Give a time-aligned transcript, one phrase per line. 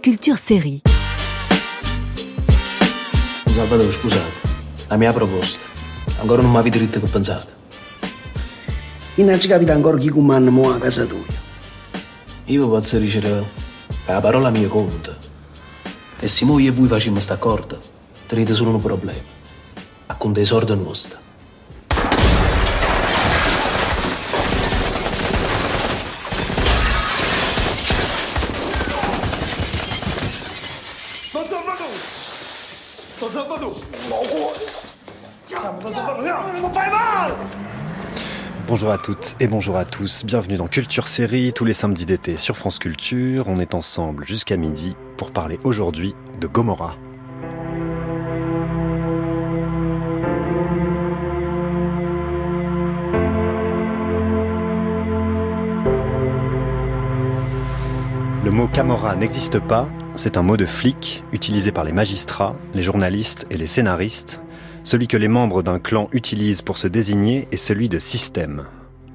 [0.00, 0.80] Culture Série.
[3.46, 4.40] Salvatore, scusate,
[4.86, 5.64] la mia proposta.
[6.20, 7.52] Ancora non mi avete detto che pensate.
[9.16, 11.24] E non ci capita ancora chi comanda mo a casa tua.
[12.44, 13.44] Io posso dire che
[14.06, 15.16] la parola mia conta.
[16.20, 17.80] E se noi e voi facciamo sta accordo,
[18.26, 19.36] tenete solo un problema.
[20.06, 21.27] A conto i soldi nostri.
[38.78, 42.36] Bonjour à toutes et bonjour à tous, bienvenue dans Culture Série, tous les samedis d'été
[42.36, 43.48] sur France Culture.
[43.48, 46.96] On est ensemble jusqu'à midi pour parler aujourd'hui de Gomorrah.
[58.44, 62.82] Le mot Camorra n'existe pas, c'est un mot de flic utilisé par les magistrats, les
[62.82, 64.40] journalistes et les scénaristes.
[64.88, 68.64] Celui que les membres d'un clan utilisent pour se désigner est celui de système.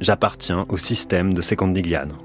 [0.04, 2.16] J'appartiens au système de Secondigliano.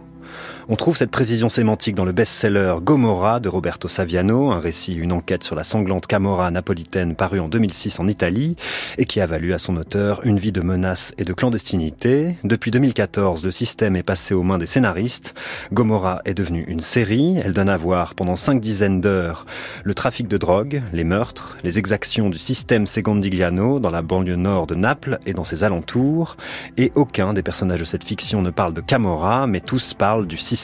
[0.70, 5.12] On trouve cette précision sémantique dans le best-seller Gomorra de Roberto Saviano, un récit, une
[5.12, 8.54] enquête sur la sanglante Camorra napolitaine paru en 2006 en Italie
[8.98, 12.36] et qui a valu à son auteur une vie de menaces et de clandestinité.
[12.44, 15.34] Depuis 2014, le système est passé aux mains des scénaristes.
[15.72, 17.38] Gomorra est devenue une série.
[17.42, 19.46] Elle donne à voir pendant cinq dizaines d'heures
[19.84, 24.66] le trafic de drogue, les meurtres, les exactions du système Secondigliano dans la banlieue nord
[24.66, 26.36] de Naples et dans ses alentours.
[26.76, 30.36] Et aucun des personnages de cette fiction ne parle de Camorra, mais tous parlent du
[30.36, 30.57] système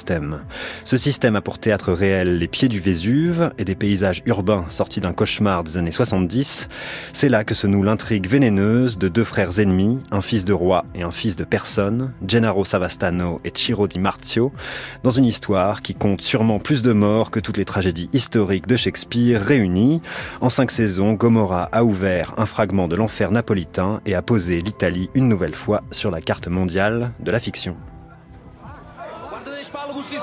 [0.85, 5.01] Ce système a pour théâtre réel les pieds du Vésuve et des paysages urbains sortis
[5.01, 6.69] d'un cauchemar des années 70.
[7.13, 10.85] C'est là que se noue l'intrigue vénéneuse de deux frères ennemis, un fils de roi
[10.95, 14.53] et un fils de personne, Gennaro Savastano et Ciro Di Marzio,
[15.03, 18.77] dans une histoire qui compte sûrement plus de morts que toutes les tragédies historiques de
[18.77, 20.01] Shakespeare réunies.
[20.41, 25.11] En cinq saisons, Gomorra a ouvert un fragment de l'enfer napolitain et a posé l'Italie
[25.15, 27.77] une nouvelle fois sur la carte mondiale de la fiction.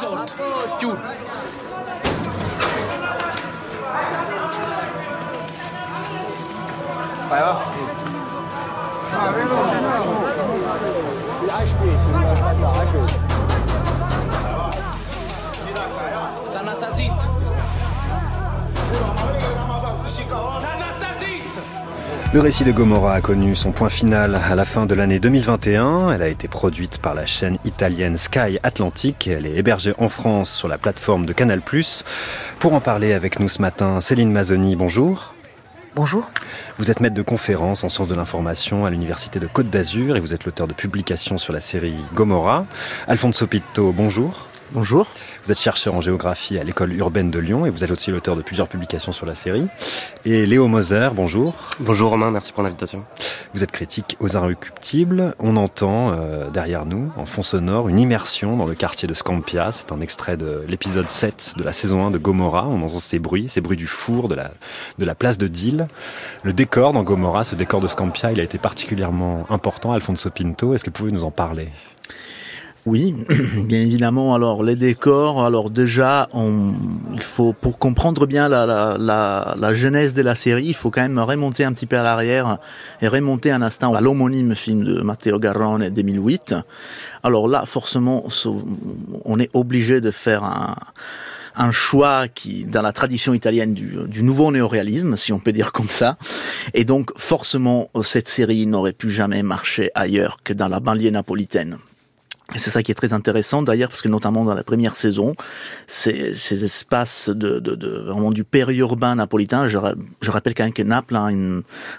[0.02, 0.34] Marcus
[0.74, 1.02] und Jude.
[7.30, 7.62] Feuer.
[22.34, 26.14] Le récit de Gomorra a connu son point final à la fin de l'année 2021.
[26.14, 29.28] Elle a été produite par la chaîne italienne Sky Atlantic.
[29.28, 31.62] Elle est hébergée en France sur la plateforme de Canal+.
[32.60, 35.34] Pour en parler avec nous ce matin, Céline Mazzoni, bonjour.
[35.94, 36.32] Bonjour.
[36.80, 40.22] Vous êtes maître de conférence en sciences de l'information à l'Université de Côte d'Azur et
[40.22, 42.66] vous êtes l'auteur de publications sur la série Gomorra.
[43.10, 44.48] Alfonso Pitto, bonjour.
[44.74, 45.06] Bonjour.
[45.44, 48.38] Vous êtes chercheur en géographie à l'école urbaine de Lyon et vous êtes aussi l'auteur
[48.38, 49.68] de plusieurs publications sur la série.
[50.24, 51.54] Et Léo Moser, bonjour.
[51.82, 53.06] Bonjour Romain, merci pour l'invitation.
[53.54, 55.36] Vous êtes critique aux Inrecuptibles.
[55.40, 59.74] On entend euh, derrière nous, en fond sonore, une immersion dans le quartier de Scampia.
[59.74, 62.66] C'est un extrait de l'épisode 7 de la saison 1 de Gomorra.
[62.66, 64.52] On entend ces bruits, ces bruits du four, de la,
[64.98, 65.90] de la place de Deal.
[66.44, 69.92] Le décor dans Gomorra, ce décor de Scampia, il a été particulièrement important.
[69.92, 71.68] Alfonso Pinto, est-ce que vous pouvez nous en parler?
[72.86, 73.16] Oui,
[73.64, 74.34] bien évidemment.
[74.34, 80.34] Alors les décors, alors déjà, il faut pour comprendre bien la, la, genèse de la
[80.34, 82.58] série, il faut quand même remonter un petit peu à l'arrière
[83.02, 86.56] et remonter un instant à l'homonyme film de Matteo Garrone 2008.
[87.24, 88.26] Alors là, forcément,
[89.26, 90.76] on est obligé de faire un
[91.54, 95.74] un choix qui, dans la tradition italienne du, du nouveau néoréalisme, si on peut dire
[95.74, 96.18] comme ça.
[96.74, 101.78] Et donc, forcément, cette série n'aurait pu jamais marcher ailleurs que dans la banlieue napolitaine.
[102.58, 105.36] C'est ça qui est très intéressant d'ailleurs parce que notamment dans la première saison,
[105.88, 109.68] ces, ces espaces de, de, de, vraiment du périurbain napolitain.
[109.68, 109.78] Je,
[110.22, 111.30] je rappelle quand même que Naples a,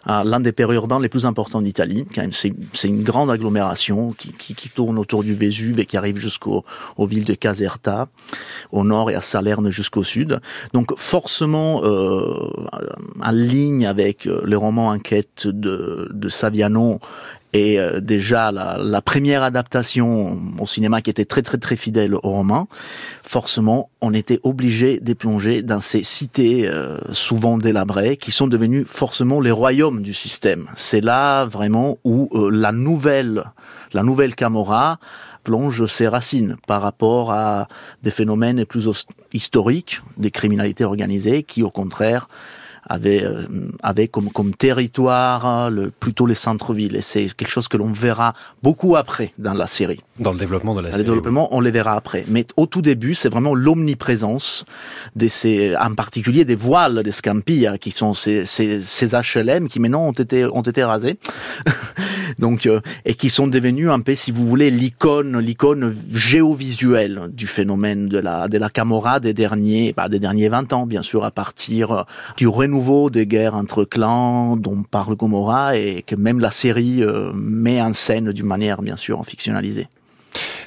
[0.06, 2.06] a l'un des périurbains les plus importants d'Italie.
[2.14, 2.52] Quand même, c'est,
[2.84, 6.64] une grande agglomération qui, qui, qui, tourne autour du Vésuve et qui arrive jusqu'aux
[6.96, 8.08] aux villes de Caserta
[8.72, 10.40] au nord et à Salerne jusqu'au sud.
[10.74, 12.50] Donc forcément euh,
[13.22, 17.00] en ligne avec le roman Enquête de, de Saviano
[17.52, 22.20] et euh, déjà la, première adaptation au cinéma qui était très très très fidèle au
[22.22, 22.68] roman,
[23.22, 28.84] forcément on était obligé de plonger dans ces cités euh, souvent délabrées qui sont devenues
[28.84, 30.68] forcément les royaumes du système.
[30.76, 33.44] C'est là vraiment où euh, la nouvelle
[33.92, 34.98] la nouvelle Camorra
[35.44, 37.68] plonge ses racines par rapport à
[38.02, 38.88] des phénomènes plus
[39.32, 42.28] historiques, des criminalités organisées qui au contraire
[42.88, 43.42] avait euh,
[43.82, 48.34] avait comme comme territoire le plutôt les centres-villes et c'est quelque chose que l'on verra
[48.62, 50.00] beaucoup après dans la série.
[50.18, 51.04] Dans le développement de la Dans série.
[51.04, 52.24] le développement, on les verra après.
[52.28, 54.64] Mais au tout début, c'est vraiment l'omniprésence
[55.16, 59.68] de ces, en particulier des voiles des Scampi, hein, qui sont ces, ces, ces HLM
[59.68, 61.18] qui maintenant ont été ont été rasés,
[62.38, 67.46] donc euh, et qui sont devenus un peu, si vous voulez, l'icône l'icône géovisuelle du
[67.46, 71.24] phénomène de la de la Camorra des derniers bah, des derniers 20 ans, bien sûr,
[71.24, 72.02] à partir euh,
[72.36, 77.32] du renouveau des guerres entre clans dont parle Gomorra et que même la série euh,
[77.34, 79.88] met en scène d'une manière bien sûr fictionnalisée.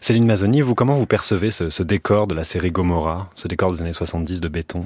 [0.02, 3.72] Céline Mazzoni, vous, comment vous percevez ce, ce décor de la série Gomorrah, ce décor
[3.72, 4.86] des années 70 de béton?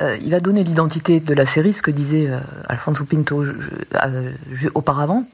[0.00, 3.52] Euh, il va donner l'identité de la série, ce que disait euh, Alfonso Pinto je-
[4.04, 5.24] euh, je- auparavant.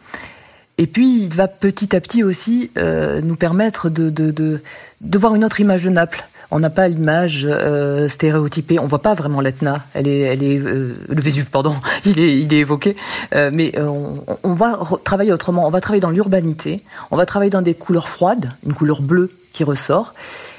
[0.78, 4.60] Et puis, il va petit à petit aussi euh, nous permettre de, de, de,
[5.00, 6.22] de voir une autre image de Naples.
[6.50, 8.78] On n'a pas l'image euh, stéréotypée.
[8.78, 9.84] On voit pas vraiment l'Etna.
[9.94, 11.74] Elle est, elle est euh, le Vésuve, pardon.
[12.04, 12.96] Il est, il est évoqué.
[13.34, 15.66] Euh, mais euh, on, on va travailler autrement.
[15.66, 16.82] On va travailler dans l'urbanité.
[17.10, 20.14] On va travailler dans des couleurs froides, une couleur bleue qui ressort.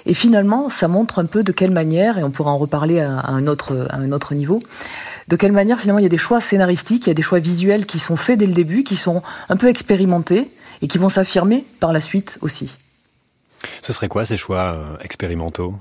[0.06, 3.20] Et finalement, ça montre un peu de quelle manière, et on pourra en reparler à,
[3.20, 4.62] à un autre, à un autre niveau,
[5.28, 7.40] de quelle manière finalement il y a des choix scénaristiques, il y a des choix
[7.40, 10.50] visuels qui sont faits dès le début, qui sont un peu expérimentés
[10.82, 12.78] et qui vont s'affirmer par la suite aussi.
[13.82, 15.76] Ce serait quoi ces choix euh, expérimentaux?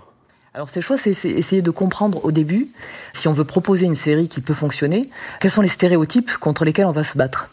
[0.55, 2.69] Alors ces choix, c'est c'est essayer de comprendre au début,
[3.13, 6.87] si on veut proposer une série qui peut fonctionner, quels sont les stéréotypes contre lesquels
[6.87, 7.51] on va se battre.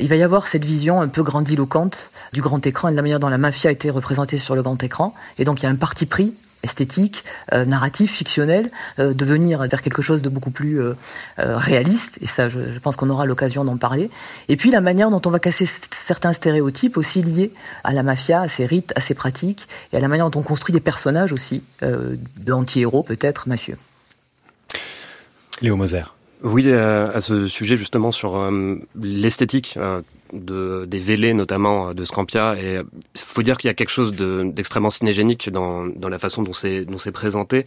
[0.00, 3.02] Il va y avoir cette vision un peu grandiloquente du grand écran et de la
[3.02, 5.14] manière dont la mafia a été représentée sur le grand écran.
[5.38, 9.60] Et donc il y a un parti pris esthétique, euh, narratif, fictionnel, euh, de venir
[9.60, 10.94] vers quelque chose de beaucoup plus euh,
[11.38, 14.10] euh, réaliste, et ça je, je pense qu'on aura l'occasion d'en parler.
[14.48, 17.52] Et puis la manière dont on va casser certains stéréotypes aussi liés
[17.84, 20.42] à la mafia, à ses rites, à ses pratiques, et à la manière dont on
[20.42, 23.78] construit des personnages aussi, euh, d'anti-héros peut-être, mafieux.
[25.62, 26.04] Léo Moser.
[26.42, 30.00] Oui, euh, à ce sujet justement sur euh, l'esthétique euh,
[30.32, 32.80] de, des vélés notamment euh, de Scampia, et
[33.14, 36.42] il faut dire qu'il y a quelque chose de- d'extrêmement cinégénique dans, dans la façon
[36.42, 37.66] dont c'est dont c'est présenté,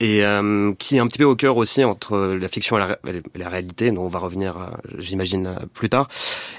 [0.00, 2.98] et euh, qui est un petit peu au cœur aussi entre la fiction et la,
[3.34, 4.66] la réalité, dont on va revenir, euh,
[4.98, 6.08] j'imagine, euh, plus tard.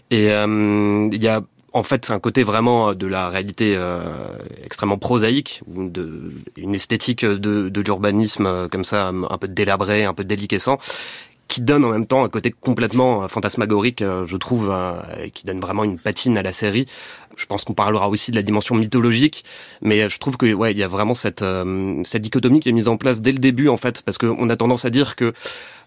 [0.10, 1.42] Et euh, il y a
[1.74, 4.04] en fait, c'est un côté vraiment de la réalité euh,
[4.62, 10.14] extrêmement prosaïque, de une esthétique de, de l'urbanisme euh, comme ça, un peu délabré, un
[10.14, 10.80] peu déliquescent,
[11.52, 15.32] qui donne en même temps un côté complètement euh, fantasmagorique, euh, je trouve, euh, et
[15.32, 16.88] qui donne vraiment une patine à la série.
[17.36, 19.44] Je pense qu'on parlera aussi de la dimension mythologique,
[19.82, 22.74] mais je trouve que ouais, il y a vraiment cette euh, cette dichotomie qui est
[22.74, 25.34] mise en place dès le début en fait, parce qu'on a tendance à dire que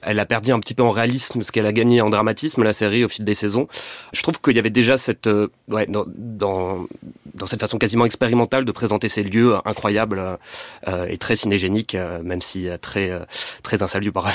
[0.07, 2.75] elle a perdu un petit peu en réalisme ce qu'elle a gagné en dramatisme la
[2.75, 3.69] série au fil des saisons.
[4.13, 6.87] Je trouve qu'il y avait déjà cette euh, ouais dans, dans
[7.35, 10.39] dans cette façon quasiment expérimentale de présenter ces lieux incroyables
[10.89, 13.21] euh, et très cinégéniques, euh, même si euh, très euh,
[13.63, 14.29] très insalubres.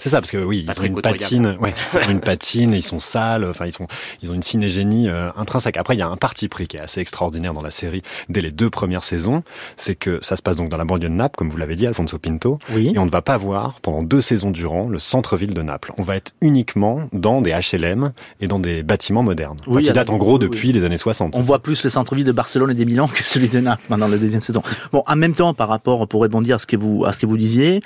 [0.00, 2.82] C'est ça, parce que oui, ils ont une patine, ouais, ils ont une patine, ils
[2.82, 3.86] sont sales, enfin ils sont,
[4.22, 5.76] ils ont une cinégénie euh, intrinsèque.
[5.76, 8.40] Après, il y a un parti pris qui est assez extraordinaire dans la série dès
[8.40, 9.42] les deux premières saisons,
[9.76, 11.86] c'est que ça se passe donc dans la banlieue de Naples, comme vous l'avez dit,
[11.86, 12.92] Alfonso Pinto, Oui.
[12.94, 15.92] et on ne va pas voir pendant deux saisons durant le centre-ville de Naples.
[15.98, 20.10] On va être uniquement dans des HLM et dans des bâtiments modernes, Oui, qui datent
[20.10, 21.34] en gros oui, depuis les années 60.
[21.36, 23.96] On voit plus le centre-ville de Barcelone et des Milan que celui de Naples dans
[24.08, 24.62] la deuxième saison.
[24.92, 27.26] Bon, en même temps, par rapport, pour rebondir à ce que vous, à ce que
[27.26, 27.80] vous disiez,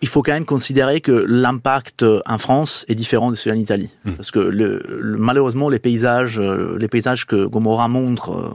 [0.00, 1.12] il faut quand même considérer que
[1.46, 3.90] l'impact en France est différent de celui en Italie.
[4.04, 4.12] Mm.
[4.12, 8.50] Parce que le, le- malheureusement, les paysages, euh, les paysages que Gomorra montre, euh,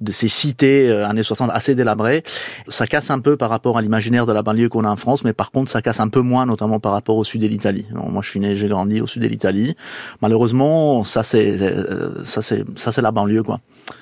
[0.00, 2.22] de ces cités euh, années 60 assez délabrées,
[2.68, 5.24] ça casse un peu par rapport à l'imaginaire de la banlieue qu'on a en France,
[5.24, 7.86] mais par contre ça casse un peu moins, notamment par rapport au sud de l'Italie.
[7.94, 9.74] Moi, je suis né, j'ai grandi au sud de l'Italie.
[10.22, 13.60] Malheureusement, ça c'est euh, ça c'est ça c'est la banlieue quoi.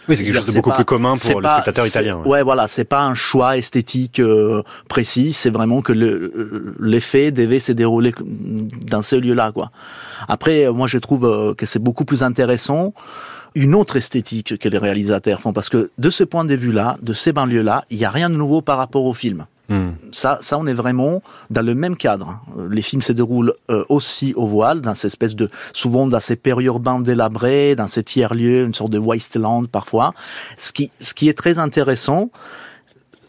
[0.09, 2.17] Oui, c'est quelque chose de beaucoup pas- plus commun pour le spectateur italien.
[2.19, 2.29] ouais.
[2.29, 7.61] Ouais, voilà, c'est pas un choix esthétique euh, précis, c'est vraiment que le l'effet devait
[7.61, 9.71] se dérouler dans ce lieu-là, quoi.
[10.29, 12.93] Après, moi, je trouve que c'est beaucoup plus intéressant
[13.57, 17.13] une autre esthétique que les réalisateurs font, parce que de ce point de vue-là, de
[17.15, 19.47] ces banlieues-là, il y a rien de nouveau par rapport au film.
[19.69, 19.93] Hmm.
[20.13, 22.41] Ça, ça, on est vraiment dans le même cadre.
[22.71, 26.37] Les films se déroulent euh, aussi au voile, dans cette espèce de, souvent dans ces
[26.37, 30.13] périurbains délabrés, dans ces tiers-lieux, une sorte de wasteland parfois.
[30.59, 32.31] Ce qui, ce qui est très intéressant,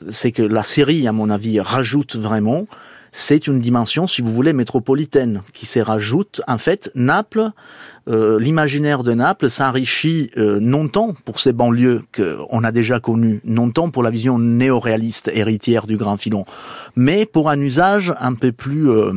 [0.09, 2.67] c'est que la série, à mon avis, rajoute vraiment,
[3.13, 6.41] c'est une dimension, si vous voulez, métropolitaine, qui se rajoute.
[6.47, 7.49] En fait, Naples,
[8.07, 13.41] euh, l'imaginaire de Naples s'enrichit euh, non tant pour ces banlieues qu'on a déjà connues,
[13.43, 16.45] non tant pour la vision néo-réaliste héritière du grand filon,
[16.95, 19.11] mais pour un usage un peu plus, euh,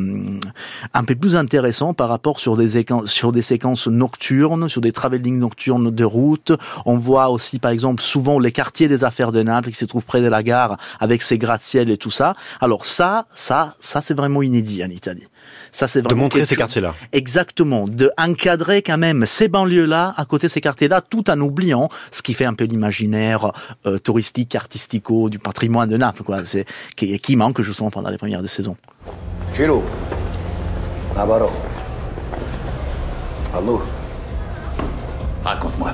[0.95, 5.39] un peu plus intéressant par rapport sur des, sur des séquences nocturnes, sur des travelling
[5.39, 6.53] nocturnes de route.
[6.85, 10.05] On voit aussi, par exemple, souvent les quartiers des affaires de Naples qui se trouvent
[10.05, 12.35] près de la gare avec ses gratte-ciel et tout ça.
[12.61, 15.27] Alors ça, ça, ça c'est vraiment inédit en Italie.
[15.73, 16.95] Ça, c'est de montrer ces quartiers-là.
[17.13, 21.89] Exactement, de encadrer quand même ces banlieues-là à côté de ces quartiers-là, tout en oubliant
[22.11, 23.53] ce qui fait un peu l'imaginaire
[23.87, 26.45] euh, touristique, artistico du patrimoine de Naples, quoi.
[26.45, 26.65] C'est
[26.97, 28.77] qui, qui manque justement pendant les premières des saisons.
[29.55, 29.85] Giro,
[31.15, 31.51] Navarro.
[33.53, 33.83] Allô
[35.45, 35.93] Raconte-moi,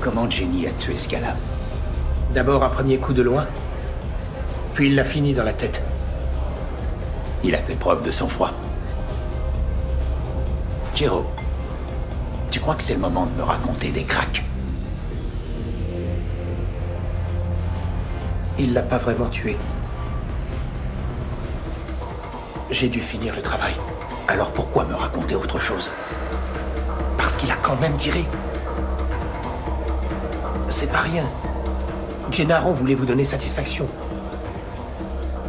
[0.00, 1.34] comment Jenny a tué ce gars-là?
[2.34, 3.46] D'abord un premier coup de loin,
[4.74, 5.82] puis il l'a fini dans la tête.
[7.42, 8.52] Il a fait preuve de sang-froid.
[11.00, 11.24] Jero,
[12.50, 14.44] tu crois que c'est le moment de me raconter des cracks
[18.58, 19.56] Il l'a pas vraiment tué.
[22.70, 23.72] J'ai dû finir le travail.
[24.28, 25.90] Alors pourquoi me raconter autre chose?
[27.16, 28.26] Parce qu'il a quand même tiré.
[30.68, 31.24] C'est pas rien.
[32.30, 33.86] Gennaro voulait vous donner satisfaction.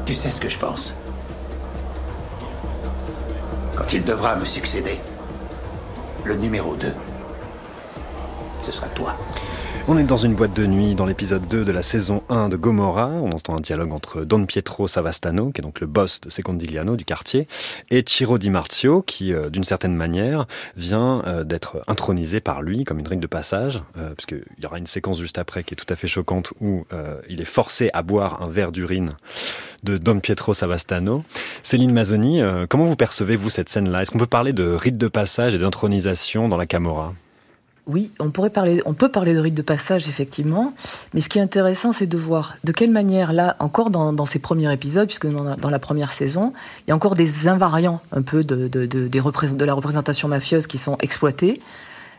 [0.06, 0.98] Tu sais ce que je pense?
[3.76, 4.98] Quand il devra me succéder,
[6.24, 6.94] le numéro 2,
[8.62, 9.16] ce sera toi.
[9.88, 12.56] On est dans une boîte de nuit dans l'épisode 2 de la saison 1 de
[12.56, 13.08] Gomorra.
[13.08, 16.96] On entend un dialogue entre Don Pietro Savastano, qui est donc le boss de Secondigliano
[16.96, 17.48] du quartier,
[17.90, 20.46] et Ciro Di Marzio, qui, euh, d'une certaine manière,
[20.78, 24.78] vient euh, d'être intronisé par lui comme une rite de passage, euh, puisqu'il y aura
[24.78, 26.86] une séquence juste après qui est tout à fait choquante où
[27.28, 29.12] il est forcé à boire un verre d'urine
[29.84, 31.24] de Don Pietro Savastano.
[31.64, 34.02] Céline Mazzoni, comment vous percevez-vous cette scène-là?
[34.02, 37.14] Est-ce qu'on peut parler de rite de passage et d'intronisation dans la Camorra?
[37.88, 40.74] Oui, on pourrait parler, on peut parler de rite de passage effectivement,
[41.14, 44.40] mais ce qui est intéressant, c'est de voir de quelle manière là, encore dans, ces
[44.40, 46.54] premiers épisodes, puisque dans la, première saison,
[46.86, 50.68] il y a encore des invariants un peu de, de, de, de la représentation mafieuse
[50.68, 51.62] qui sont exploités.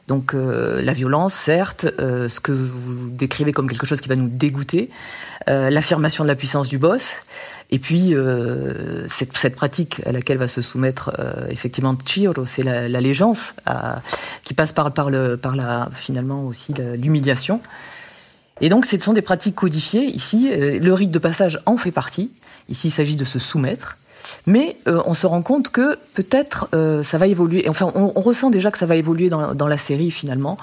[0.08, 4.16] Donc euh, la violence, certes, euh, ce que vous décrivez comme quelque chose qui va
[4.16, 4.90] nous dégoûter,
[5.48, 7.16] euh, l'affirmation de la puissance du boss,
[7.72, 13.54] et puis, euh, cette, pratique à laquelle va se soumettre euh, effectivement Chiro, c'est l'allégeance
[13.66, 14.02] la,
[14.44, 17.62] qui passe par, par la, finalement aussi l'humiliation.
[18.60, 20.04] Et donc, ce sont des pratiques codifiées.
[20.04, 22.30] Ici, euh, le rite de passage en fait partie.
[22.68, 23.96] Ici, il s'agit de se soumettre.
[24.46, 27.68] Mais euh, on se rend compte que peut-être euh, ça va évoluer.
[27.68, 30.58] Enfin, on, on, ressent déjà que ça va évoluer dans, dans la série finalement.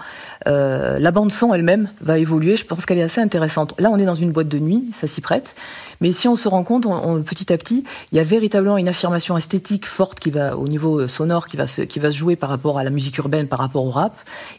[0.48, 2.56] Euh, la bande son elle-même va évoluer.
[2.56, 3.74] Je pense qu'elle est assez intéressante.
[3.80, 5.56] Là, on est dans une boîte de nuit, ça s'y prête.
[6.02, 8.88] Mais si on se rend compte, on, petit à petit, il y a véritablement une
[8.88, 12.36] affirmation esthétique forte qui va au niveau sonore, qui va se, qui va se jouer
[12.36, 14.14] par rapport à la musique urbaine, par rapport au rap,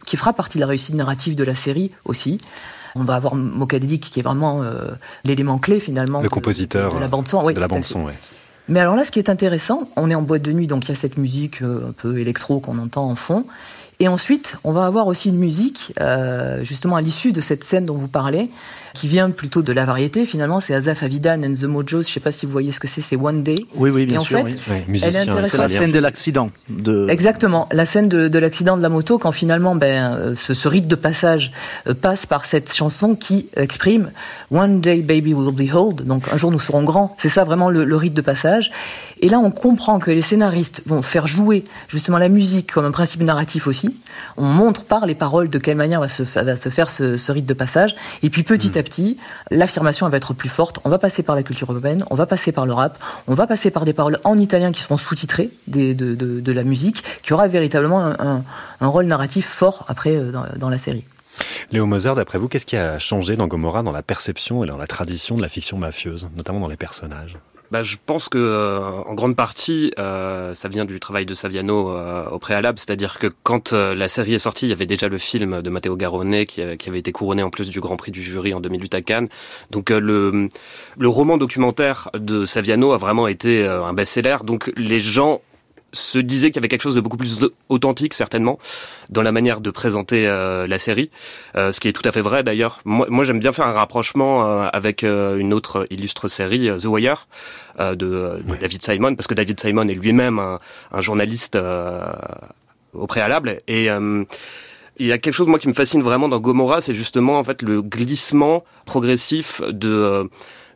[0.06, 2.38] qui fera partie de la réussite narrative de la série aussi.
[2.94, 4.88] On va avoir Mokadelic qui est vraiment euh,
[5.24, 6.20] l'élément clé finalement.
[6.20, 7.44] Le compositeur de, la bande son.
[7.44, 8.12] Oui, de la bande son, oui.
[8.68, 10.88] Mais alors là, ce qui est intéressant, on est en boîte de nuit, donc il
[10.90, 13.44] y a cette musique euh, un peu électro qu'on entend en fond.
[13.98, 17.84] Et ensuite, on va avoir aussi une musique, euh, justement à l'issue de cette scène
[17.84, 18.50] dont vous parlez,
[18.94, 20.60] qui vient plutôt de la variété finalement.
[20.60, 22.02] C'est Azaf Avidan and the Mojos.
[22.02, 23.00] Je sais pas si vous voyez ce que c'est.
[23.00, 23.66] C'est One Day.
[23.74, 24.38] Oui, oui, bien et en sûr.
[24.38, 24.82] Fait, oui.
[24.88, 26.50] Oui, c'est la scène de l'accident.
[26.68, 27.06] De...
[27.08, 30.68] Exactement, la scène de, de l'accident de la moto quand finalement, ben, euh, ce, ce
[30.68, 31.52] rite de passage
[31.86, 34.10] euh, passe par cette chanson qui exprime
[34.50, 36.04] One Day Baby Will Be Old.
[36.06, 37.14] Donc un jour nous serons grands.
[37.18, 38.70] C'est ça vraiment le, le rite de passage.
[39.20, 42.90] Et là, on comprend que les scénaristes vont faire jouer justement la musique comme un
[42.90, 44.00] principe narratif aussi.
[44.36, 47.30] On montre par les paroles de quelle manière va se, va se faire ce, ce
[47.30, 47.94] rite de passage.
[48.22, 49.18] Et puis petit à petit,
[49.50, 50.78] l'affirmation va être plus forte.
[50.84, 53.46] On va passer par la culture urbaine, on va passer par le rap, on va
[53.46, 57.32] passer par des paroles en italien qui seront sous-titrées de, de, de, la musique, qui
[57.32, 58.44] aura véritablement un, un,
[58.80, 61.04] un rôle narratif fort après euh, dans, dans la série.
[61.70, 64.76] Léo Moser, d'après vous, qu'est-ce qui a changé dans Gomorrah, dans la perception et dans
[64.76, 67.38] la tradition de la fiction mafieuse, notamment dans les personnages?
[67.70, 71.90] Bah, je pense que euh, en grande partie, euh, ça vient du travail de Saviano
[71.90, 75.08] euh, au préalable, c'est-à-dire que quand euh, la série est sortie, il y avait déjà
[75.08, 78.10] le film de Matteo Garone qui, qui, avait été couronné en plus du Grand Prix
[78.10, 79.28] du jury en 2008 à Cannes.
[79.70, 80.48] Donc le
[80.98, 84.38] le roman documentaire de Saviano a vraiment été un best-seller.
[84.44, 85.40] Donc les gens
[85.92, 88.58] se disait qu'il y avait quelque chose de beaucoup plus authentique certainement
[89.08, 91.10] dans la manière de présenter euh, la série,
[91.56, 92.80] euh, ce qui est tout à fait vrai d'ailleurs.
[92.84, 96.84] Moi, moi j'aime bien faire un rapprochement euh, avec euh, une autre illustre série, The
[96.84, 97.26] Wire,
[97.78, 98.58] de, de oui.
[98.60, 100.60] David Simon, parce que David Simon est lui-même un,
[100.92, 101.58] un, journaliste
[102.92, 103.88] au préalable et
[104.98, 107.44] il y a quelque chose moi qui me fascine vraiment dans Gomorrah, c'est justement en
[107.44, 110.28] fait le glissement progressif de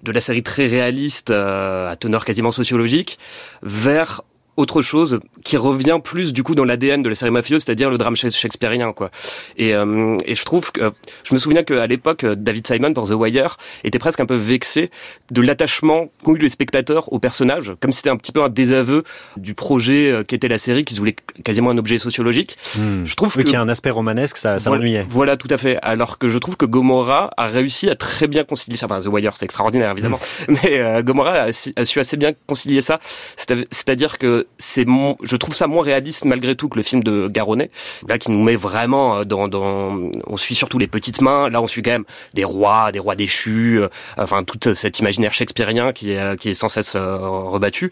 [0.03, 3.19] de la série très réaliste à teneur quasiment sociologique
[3.63, 4.23] vers
[4.57, 7.99] autre chose qui revient plus du coup dans l'ADN de la série mafieuse, c'est-à-dire le
[7.99, 9.11] drame shakespearien quoi.
[9.57, 10.93] Et, euh, et je trouve que
[11.25, 14.91] je me souviens qu'à l'époque David Simon pour The Wire était presque un peu vexé
[15.31, 18.49] de l'attachement qu'ont eu les spectateurs au personnage, comme si c'était un petit peu un
[18.49, 19.03] désaveu
[19.37, 22.57] du projet euh, qu'était la série, qui se voulait quasiment un objet sociologique.
[22.77, 23.05] Mmh.
[23.05, 25.07] Je trouve oui, que qu'il y a un aspect romanesque, ça, ça voilà, m'ennuyait.
[25.09, 25.79] Voilà, tout à fait.
[25.83, 28.87] Alors que je trouve que Gomorrah a réussi à très bien concilier ça.
[28.87, 30.55] Enfin, The Wire, c'est extraordinaire évidemment, mmh.
[30.63, 32.99] mais euh, Gomorrah a, a, su assez bien concilier ça.
[33.37, 37.29] C'est-à-dire que c'est mon, je trouve ça moins réaliste malgré tout que le film de
[37.29, 37.71] Garonnet,
[38.09, 41.49] là qui nous met vraiment euh, dans, dans, on suit surtout les petites mains.
[41.49, 45.33] Là, on suit quand même des rois, des rois déchus, euh, enfin tout cet imaginaire
[45.33, 47.91] shakespearien qui est qui est sans cesse rebattu.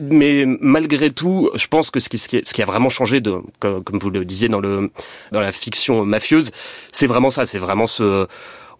[0.00, 3.82] Mais malgré tout, je pense que ce qui, ce qui, a vraiment changé, de, comme,
[3.82, 4.90] comme vous le disiez dans le
[5.32, 6.50] dans la fiction mafieuse,
[6.92, 7.46] c'est vraiment ça.
[7.46, 8.26] C'est vraiment ce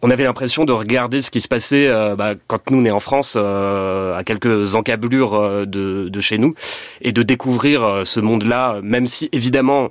[0.02, 2.90] on avait l'impression de regarder ce qui se passait euh, bah, quand nous on est
[2.90, 6.54] en France, euh, à quelques encablures euh, de, de, chez nous,
[7.00, 9.88] et de découvrir ce monde-là, même si évidemment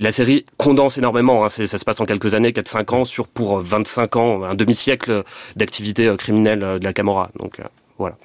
[0.00, 1.44] la série condense énormément.
[1.44, 5.22] Hein, ça se passe en quelques années, 4-5 ans, sur pour 25 ans, un demi-siècle
[5.56, 7.30] d'activité criminelle de la Camorra.
[7.38, 7.60] Donc
[7.98, 8.16] voilà.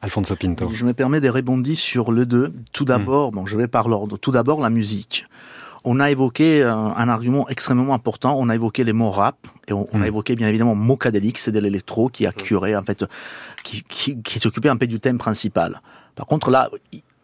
[0.00, 0.70] Alfonso Pinto.
[0.72, 2.52] Je me permets de rebondir sur le deux.
[2.72, 4.16] Tout d'abord, bon, je vais par l'ordre.
[4.16, 5.26] Tout d'abord, la musique
[5.84, 8.36] on a évoqué un, un, argument extrêmement important.
[8.38, 9.36] On a évoqué les mots rap
[9.68, 10.04] et on, a hmm.
[10.04, 12.34] évoqué bien évidemment Mocadelic, c'est de l'électro qui a hmm.
[12.34, 13.04] curé en fait,
[13.62, 15.80] qui, qui, qui s'occupait un peu du thème principal.
[16.14, 16.70] Par contre là,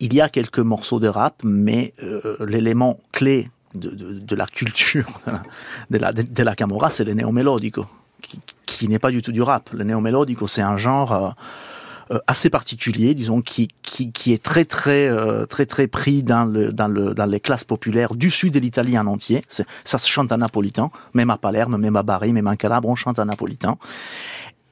[0.01, 4.47] il y a quelques morceaux de rap, mais euh, l'élément clé de, de, de, la
[4.47, 5.21] culture
[5.91, 7.87] de la, de, la Camorra, c'est le néo-mélodico,
[8.23, 9.71] qui, qui n'est pas du tout du rap.
[9.73, 11.33] Le néo-mélodico, c'est un genre euh, euh,
[12.27, 16.73] assez particulier, disons, qui, qui, qui est très très euh, très très pris dans le
[16.73, 19.43] dans le dans les classes populaires du sud de l'Italie en entier.
[19.49, 22.95] Ça se chante en napolitain, même à Palerme, même à Bari, même en Calabre, on
[22.95, 23.77] chante en napolitain.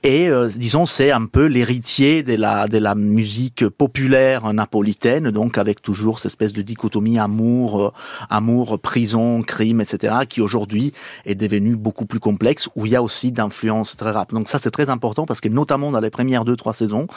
[0.03, 5.59] Et euh, disons, c'est un peu l'héritier de la de la musique populaire napolitaine, donc
[5.59, 7.93] avec toujours cette espèce de dichotomie amour, euh,
[8.31, 10.93] amour, prison, crime, etc., qui aujourd'hui
[11.25, 14.33] est devenu beaucoup plus complexe, où il y a aussi d'influence très rap.
[14.33, 17.09] Donc ça, c'est très important parce que notamment dans les premières deux trois saisons,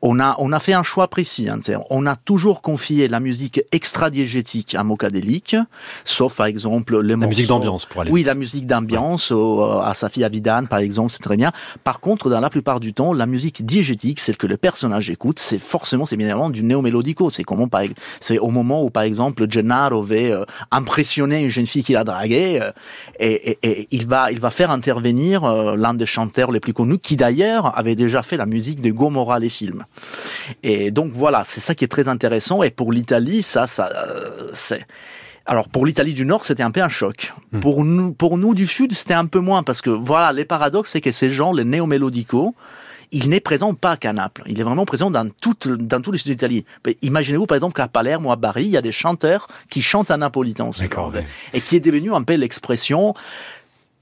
[0.00, 1.48] on a on a fait un choix précis.
[1.50, 1.60] Hein,
[1.90, 5.56] on a toujours confié la musique extra-diégétique à Mocadélique,
[6.04, 8.10] sauf par exemple les la musique d'ambiance pour aller.
[8.10, 11.52] Oui, la musique d'ambiance euh, à Safi Avidan, par exemple, c'est très bien.
[11.84, 15.38] Par contre dans la plupart du temps, la musique diégétique, celle que le personnage écoute,
[15.38, 17.30] c'est forcément, c'est bien évidemment du néo-mélodico.
[17.30, 17.68] C'est comment,
[18.20, 22.04] c'est au moment où, par exemple, Gennaro veut euh, impressionner une jeune fille qu'il a
[22.04, 22.72] draguée, euh,
[23.18, 26.98] et, et, il va, il va faire intervenir euh, l'un des chanteurs les plus connus,
[26.98, 29.84] qui d'ailleurs avait déjà fait la musique de Gomorra les films.
[30.62, 32.62] Et donc voilà, c'est ça qui est très intéressant.
[32.62, 33.90] Et pour l'Italie, ça, ça,
[34.52, 34.86] c'est
[35.46, 37.32] alors pour l'Italie du Nord, c'était un peu un choc.
[37.52, 37.60] Hmm.
[37.60, 40.90] Pour nous, pour nous du Sud, c'était un peu moins parce que voilà, les paradoxes,
[40.92, 42.54] c'est que ces gens, les néo-mélodicaux,
[43.12, 44.42] il n'est présent pas qu'à Naples.
[44.46, 46.64] Il est vraiment présent dans toute, dans tous les sud d'Italie.
[47.02, 50.10] Imaginez-vous, par exemple, qu'à Palerme ou à Bari, il y a des chanteurs qui chantent
[50.10, 50.70] en napolitain.
[51.52, 53.14] Et qui est devenu un peu l'expression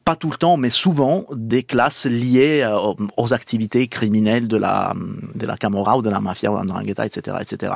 [0.04, 4.94] pas tout le temps, mais souvent, des classes liées euh, aux activités criminelles de la,
[5.34, 7.74] de la Camorra ou de la mafia ou de la etc., etc.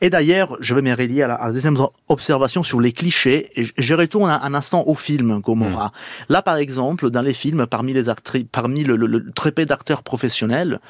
[0.00, 1.76] Et d'ailleurs, je vais me relier à la, deuxième
[2.08, 3.50] observation sur les clichés.
[3.56, 5.86] Et je retourne un, instant au film Gomorra.
[5.86, 6.32] Hmm.
[6.32, 10.02] Là, par exemple, dans les films, parmi les actrices, parmi le, le, le peu d'acteurs
[10.02, 10.80] professionnels,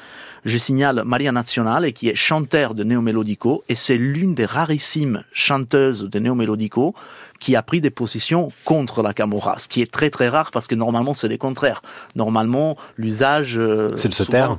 [0.45, 6.03] je signale Maria Nazionale, qui est chanteur de néo-mélodico, et c'est l'une des rarissimes chanteuses
[6.03, 6.95] de néo-mélodico
[7.39, 10.67] qui a pris des positions contre la Camorra, ce qui est très très rare parce
[10.67, 11.81] que normalement c'est le contraire.
[12.15, 13.57] Normalement, l'usage...
[13.57, 14.57] Euh, c'est de se taire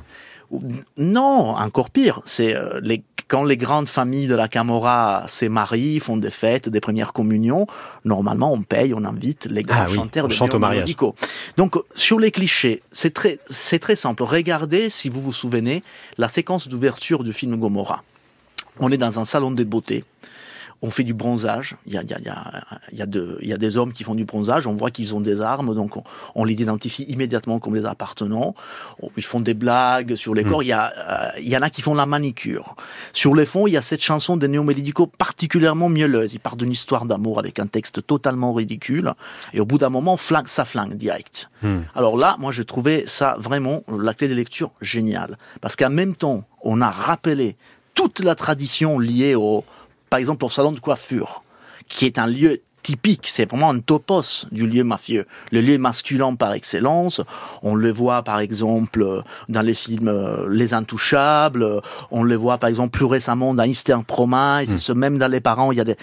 [0.97, 2.21] non, encore pire.
[2.25, 6.69] C'est euh, les, quand les grandes familles de la Camorra se marient, font des fêtes,
[6.69, 7.67] des premières communions.
[8.05, 10.95] Normalement, on paye, on invite les grands ah chanteurs de chante au mariage.
[11.57, 14.23] Donc, sur les clichés, c'est très, c'est très simple.
[14.23, 15.83] Regardez, si vous vous souvenez,
[16.17, 18.03] la séquence d'ouverture du film Gomorra.
[18.79, 20.03] On est dans un salon de beauté
[20.81, 21.75] on fait du bronzage.
[21.85, 23.91] Il y a, il y a, il y a, de, il y a des hommes
[23.91, 24.65] qui font du bronzage.
[24.65, 25.91] On voit qu'ils ont des armes, donc
[26.35, 28.55] on, les identifie immédiatement comme les appartenants.
[29.17, 30.49] Ils font des blagues sur les hmm.
[30.49, 30.63] corps.
[30.63, 32.75] Il y, a, euh, il y en a qui font la manicure.
[33.11, 36.33] Sur les fonds, il y a cette chanson de Néo Médico particulièrement mielleuse.
[36.33, 39.13] Il part d'une histoire d'amour avec un texte totalement ridicule.
[39.53, 41.49] Et au bout d'un moment, flingue, ça flingue direct.
[41.61, 41.79] Hmm.
[41.93, 45.37] Alors là, moi, j'ai trouvé ça vraiment la clé de lecture géniale.
[45.59, 47.57] Parce qu'en même temps, on a rappelé
[47.95, 49.65] toute la tradition liée au,
[50.09, 51.43] par exemple au salon de coiffure,
[51.87, 56.35] qui est un lieu typique, c'est vraiment un topos du lieu mafieux, le lieu masculin
[56.35, 57.21] par excellence.
[57.61, 62.69] On le voit par exemple dans les films euh, Les Intouchables, on le voit par
[62.69, 64.93] exemple plus récemment dans Eastern Promise, mm.
[64.93, 65.97] même dans Les Parents, il y a des...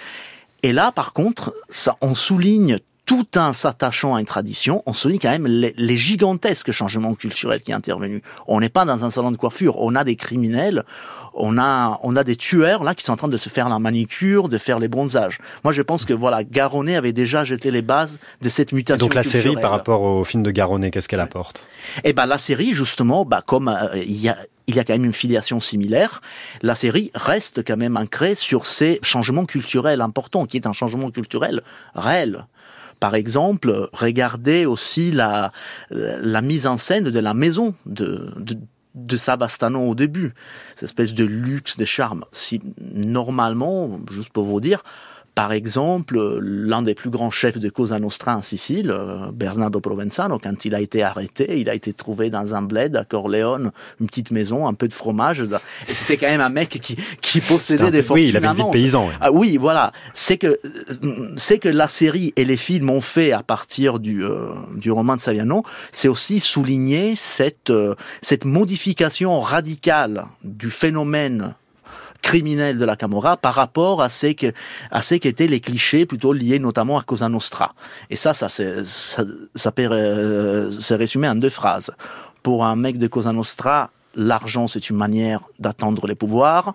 [0.63, 5.21] Et là, par contre, ça, on souligne tout en s'attachant à une tradition, on souligne
[5.21, 8.21] quand même les, gigantesques changements culturels qui sont intervenus.
[8.49, 10.85] On n'est pas dans un salon de coiffure, on a des criminels,
[11.33, 13.79] on a, on a des tueurs là qui sont en train de se faire la
[13.79, 15.39] manicure, de faire les bronzages.
[15.63, 19.07] Moi, je pense que voilà, Garonnet avait déjà jeté les bases de cette mutation.
[19.07, 21.67] Donc la série, par rapport au film de Garonnet, qu'est-ce qu'elle apporte?
[22.03, 24.95] Eh ben, la série, justement, bah, comme euh, il y a il y a quand
[24.95, 26.21] même une filiation similaire.
[26.63, 31.13] La série reste quand même ancrée sur ces changements culturels importants, qui est un changement
[31.13, 31.63] culturel
[31.95, 32.47] réel.
[33.01, 35.53] Par exemple, regardez aussi la,
[35.91, 38.33] la mise en scène de la maison de,
[38.97, 40.33] de Sabastano au début,
[40.75, 42.25] cette espèce de luxe, de charme.
[42.33, 44.83] Si normalement, juste pour vous dire,
[45.37, 50.39] par exemple, l'un des plus grands chefs de Cosa Nostra en Sicile, euh, Bernardo Provenzano,
[50.39, 53.71] quand il a été arrêté, il a été trouvé dans un bled à Corleone,
[54.01, 55.43] une petite maison, un peu de fromage.
[55.43, 58.55] Et c'était quand même un mec qui, qui possédait des fortunes Oui, il avait une
[58.55, 59.11] vie de paysan.
[59.21, 59.93] Ah, oui, voilà.
[60.15, 60.59] C'est que,
[61.37, 65.17] c'est que la série et les films ont fait à partir du, euh, du roman
[65.17, 71.55] de Saviano, c'est aussi souligner cette, euh, cette modification radicale du phénomène
[72.27, 74.53] criminel de la Camorra par rapport à ce que
[74.91, 77.73] à ce qu'étaient les clichés plutôt liés notamment à Cosa Nostra.
[78.11, 79.23] Et ça, ça, ça,
[79.55, 81.93] ça peut euh, se résumer en deux phrases.
[82.43, 86.75] Pour un mec de Cosa Nostra, l'argent c'est une manière d'attendre les pouvoirs.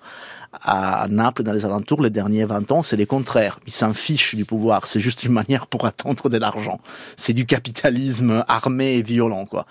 [0.63, 3.59] À Naples, dans les alentours, les derniers 20 ans, c'est le contraire.
[3.67, 4.87] Ils s'en fichent du pouvoir.
[4.87, 6.79] C'est juste une manière pour attendre de l'argent.
[7.17, 9.65] C'est du capitalisme armé et violent, quoi.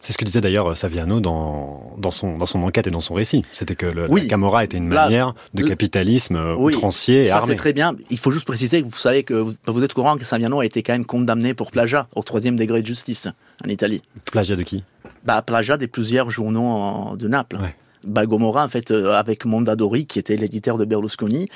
[0.00, 3.14] C'est ce que disait d'ailleurs Saviano dans, dans, son, dans son enquête et dans son
[3.14, 3.42] récit.
[3.52, 7.52] C'était que le, la Camorra était une manière de capitalisme euh, outrancier et ça, armé.
[7.52, 7.96] c'est très bien.
[8.10, 10.60] Il faut juste préciser que vous savez que vous, vous êtes au courant que Saviano
[10.60, 13.28] a été quand même condamné pour plagiat au troisième degré de justice
[13.64, 14.02] en Italie.
[14.24, 14.84] Plagiat de qui?
[15.24, 17.56] Bah, Plagiat des plusieurs journaux de Naples.
[17.56, 17.74] Ouais
[18.08, 21.48] bah, Gomorra, en fait, euh, avec Mondadori, qui était l'éditeur de Berlusconi,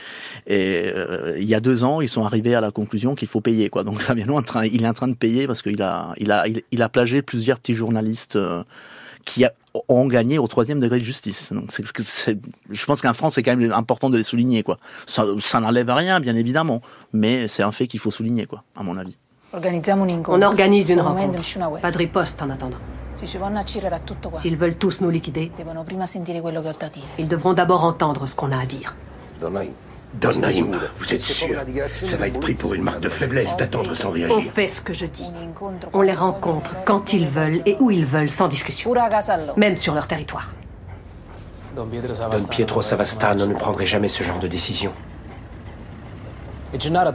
[0.46, 3.40] et euh, il y a deux ans, ils sont arrivés à la conclusion qu'il faut
[3.40, 3.84] payer, quoi.
[3.84, 6.44] Donc, Fabiano, en train, il est en train de payer parce qu'il a, il a,
[6.70, 8.62] il, a plagié plusieurs petits journalistes euh,
[9.24, 9.52] qui a,
[9.88, 11.52] ont gagné au troisième degré de justice.
[11.52, 12.38] Donc, c'est, c'est,
[12.70, 14.78] je pense qu'en France, c'est quand même important de les souligner, quoi.
[15.06, 18.82] Ça, ça n'enlève rien, bien évidemment, mais c'est un fait qu'il faut souligner, quoi, à
[18.82, 19.16] mon avis.
[20.32, 21.80] On organise une rencontre.
[21.80, 22.78] Pas de riposte en attendant.
[24.36, 25.52] S'ils veulent tous nous liquider,
[27.18, 28.94] ils devront d'abord entendre ce qu'on a à dire.
[30.14, 31.56] Donnaïm, vous êtes sûr
[31.90, 34.36] Ça va être pris pour une marque de faiblesse d'attendre sans réagir.
[34.36, 35.26] On fait ce que je dis.
[35.94, 38.92] On les rencontre quand ils veulent et où ils veulent, sans discussion.
[39.56, 40.48] Même sur leur territoire.
[41.74, 41.88] Don
[42.50, 43.46] Pietro Savastano.
[43.46, 44.92] Ne prendrait jamais ce genre de décision.
[46.74, 47.12] Et Gennaro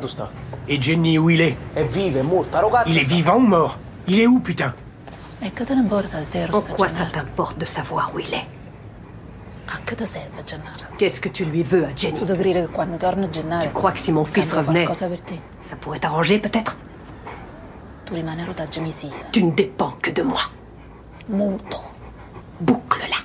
[0.68, 1.56] Et Jenny, où il est?
[1.76, 3.78] Il est vivant ou mort?
[4.08, 4.74] Il est où, putain?
[6.54, 8.46] En quoi ça t'importe de savoir où il est
[10.98, 12.20] Qu'est-ce que tu lui veux à Jenny?
[13.62, 14.86] Tu crois que si mon fils revenait,
[15.62, 16.78] ça pourrait t'arranger peut-être?
[19.32, 20.42] Tu ne dépends que de moi.
[22.62, 23.18] Boucle-la.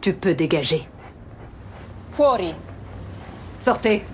[0.00, 0.88] Tu peux dégager.
[2.12, 2.54] Fuori.
[3.60, 4.04] Sortez.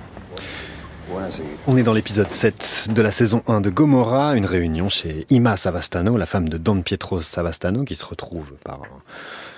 [1.67, 5.57] On est dans l'épisode 7 de la saison 1 de Gomorra, une réunion chez Ima
[5.57, 8.83] Savastano, la femme de Don Pietro Savastano, qui se retrouve par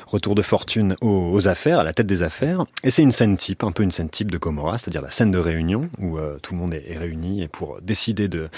[0.06, 2.64] retour de fortune aux, affaires, à la tête des affaires.
[2.84, 5.30] Et c'est une scène type, un peu une scène type de Gomorrah, c'est-à-dire la scène
[5.30, 8.48] de réunion où euh, tout le monde est, réuni et pour décider de,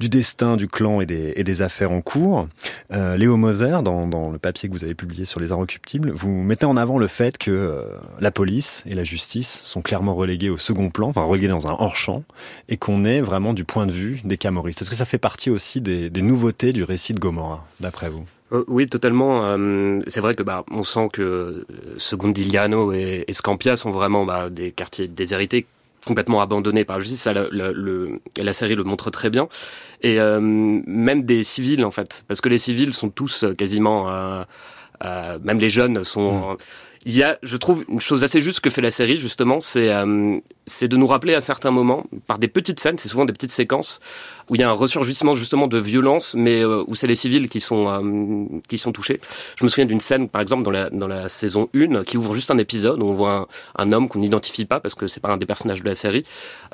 [0.00, 2.46] du destin du clan et des, affaires en cours.
[2.92, 6.66] Euh, Léo Moser, dans, le papier que vous avez publié sur les inrecuptibles, vous mettez
[6.66, 7.82] en avant le fait que euh,
[8.20, 11.72] la police et la justice sont clairement relégués au second plan, enfin relégués dans un
[11.78, 12.22] hors-champ,
[12.68, 14.82] et qu'on est vraiment du point de vue des camoristes.
[14.82, 18.24] Est-ce que ça fait partie aussi des, des nouveautés du récit de Gomorrah, d'après vous?
[18.66, 19.44] Oui, totalement.
[19.44, 21.64] Euh, c'est vrai que bah, on sent que euh,
[21.98, 25.66] Secondigliano et, et Scampia sont vraiment bah, des quartiers déshérités
[26.06, 27.22] complètement abandonnés par la justice.
[27.22, 29.48] Ça, le, le, la série le montre très bien.
[30.02, 32.24] Et euh, même des civils, en fait.
[32.28, 34.08] Parce que les civils sont tous quasiment...
[34.10, 34.42] Euh,
[35.04, 36.52] euh, même les jeunes sont...
[36.52, 36.56] Mm.
[37.06, 39.88] Il y a, je trouve, une chose assez juste que fait la série, justement, c'est
[40.68, 43.50] c'est de nous rappeler à certains moments, par des petites scènes, c'est souvent des petites
[43.50, 44.00] séquences,
[44.48, 47.48] où il y a un ressurgissement justement de violence, mais euh, où c'est les civils
[47.48, 49.20] qui sont euh, qui sont touchés.
[49.56, 52.34] Je me souviens d'une scène, par exemple, dans la dans la saison 1, qui ouvre
[52.34, 55.30] juste un épisode où on voit un, homme qu'on n'identifie pas parce que c'est pas
[55.30, 56.24] un des personnages de la série,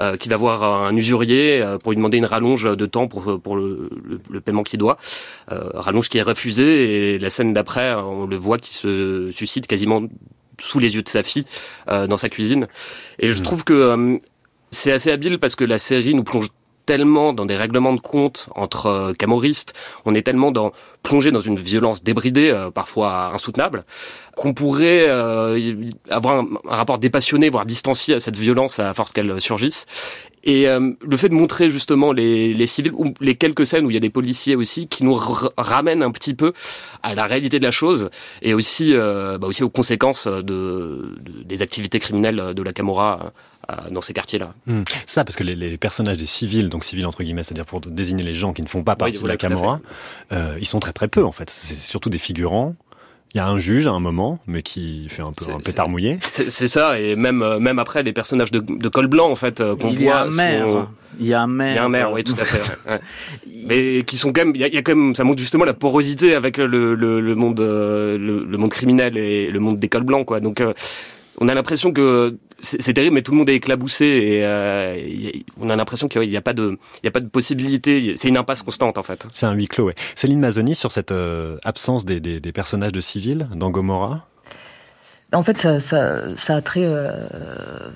[0.01, 3.57] euh, qui va voir un usurier pour lui demander une rallonge de temps pour pour
[3.57, 4.99] le, le, le paiement qu'il doit,
[5.49, 10.03] rallonge qui est refusée et la scène d'après, on le voit qui se suicide quasiment
[10.61, 11.47] sous les yeux de sa fille
[11.87, 12.69] dans sa cuisine.
[13.19, 13.43] Et je mmh.
[13.43, 14.19] trouve que
[14.71, 16.49] c'est assez habile parce que la série nous plonge
[16.87, 21.41] tellement dans des règlements de compte entre euh, camoristes, on est tellement dans plongé dans
[21.41, 23.85] une violence débridée, euh, parfois insoutenable,
[24.37, 25.59] qu'on pourrait euh,
[26.11, 29.87] avoir un, un, rapport dépassionné, voire distancié à cette violence à force qu'elle surgisse.
[30.45, 33.91] Et euh, le fait de montrer justement les, les, civils ou les quelques scènes où
[33.91, 35.19] il y a des policiers aussi qui nous
[35.57, 36.53] ramènent un petit peu
[37.03, 38.11] à la réalité de la chose
[38.43, 43.33] et aussi, euh, bah aussi aux conséquences de, de, des activités criminelles de la Camorra
[43.71, 44.55] euh, dans ces quartiers-là.
[44.67, 44.83] Mmh.
[45.07, 48.23] Ça, parce que les, les, personnages des civils, donc civils entre guillemets, c'est-à-dire pour désigner
[48.23, 49.81] les gens qui ne font pas partie de la Camorra,
[50.33, 51.49] euh, ils sont très très peu en fait.
[51.49, 52.75] C'est surtout des figurants
[53.35, 55.89] Il y a un juge à un moment, mais qui fait un peu un pétard
[55.89, 56.19] mouillé.
[56.23, 59.59] C'est ça, et même euh, même après les personnages de, de col blanc en fait
[59.81, 59.91] qu'on voit.
[59.91, 60.67] Il y a un maire.
[61.19, 61.73] Il y a un maire.
[61.73, 62.77] Il y a un maire, oui, tout à fait.
[62.89, 63.01] Ouais.
[63.67, 66.35] Mais qui sont quand même, il y, a, quand même, ça montre justement la porosité
[66.35, 70.27] avec le, le, le monde, le, le, monde criminel et le monde des cols blancs,
[70.27, 70.41] quoi.
[70.41, 70.63] Donc,
[71.41, 74.97] on a l'impression que c'est terrible, mais tout le monde est éclaboussé et euh,
[75.61, 78.15] on a l'impression qu'il n'y a pas de, il y a pas de possibilité.
[78.17, 79.27] C'est une impasse constante en fait.
[79.33, 79.87] C'est un huis clos.
[79.87, 79.95] Ouais.
[80.15, 84.27] Céline Mazzoni sur cette euh, absence des, des, des, personnages de civils dans Gomorrah?
[85.33, 87.27] En fait, ça, ça, ça a trait euh,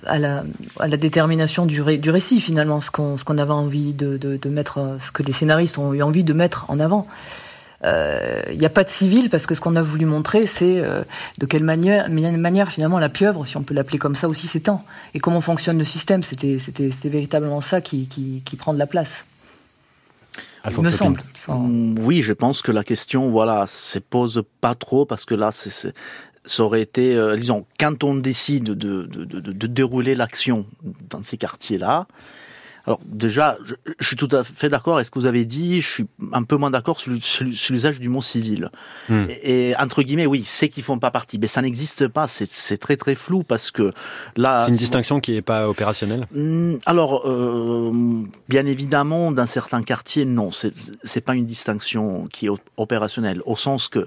[0.07, 0.44] à, la,
[0.81, 4.37] à la détermination du, ré, du récit finalement, ce qu'on qu'on avait envie de, de,
[4.37, 7.07] de mettre, ce que les scénaristes ont eu envie de mettre en avant.
[7.81, 10.81] Il euh, n'y a pas de civil parce que ce qu'on a voulu montrer, c'est
[10.81, 11.03] euh,
[11.38, 14.85] de quelle manière, manière finalement la pieuvre, si on peut l'appeler comme ça, aussi s'étend
[15.14, 16.25] et comment fonctionne le système.
[16.25, 19.19] C'était, c'était, véritablement ça qui, qui, qui, prend de la place.
[20.69, 21.23] Il me semble.
[21.47, 25.53] Mm, oui, je pense que la question, voilà, se pose pas trop parce que là,
[25.53, 25.95] c'est,
[26.45, 30.67] ça aurait été, euh, disons, quand on décide de, de, de, de dérouler l'action
[31.11, 32.09] dans ces quartiers-là,
[32.88, 35.83] alors déjà, je, je, suis tout à fait d'accord avec ce que vous avez dit.
[35.83, 38.70] Je suis un peu moins d'accord sur, l'usage du mot civil.
[39.11, 39.27] Hmm.
[39.29, 42.27] Et, et, entre guillemets, oui, c'est qu'ils font pas partie, mais ça n'existe pas.
[42.27, 43.92] C'est très très flou parce que
[44.37, 44.61] là.
[44.61, 46.27] C'est une distinction qui est pas opérationnelle?
[46.33, 47.92] Hmm, alors, euh,
[48.48, 53.88] bien évidemment, dans certains quartiers, non, c'est pas une distinction qui est opérationnelle, au sens
[53.88, 54.07] que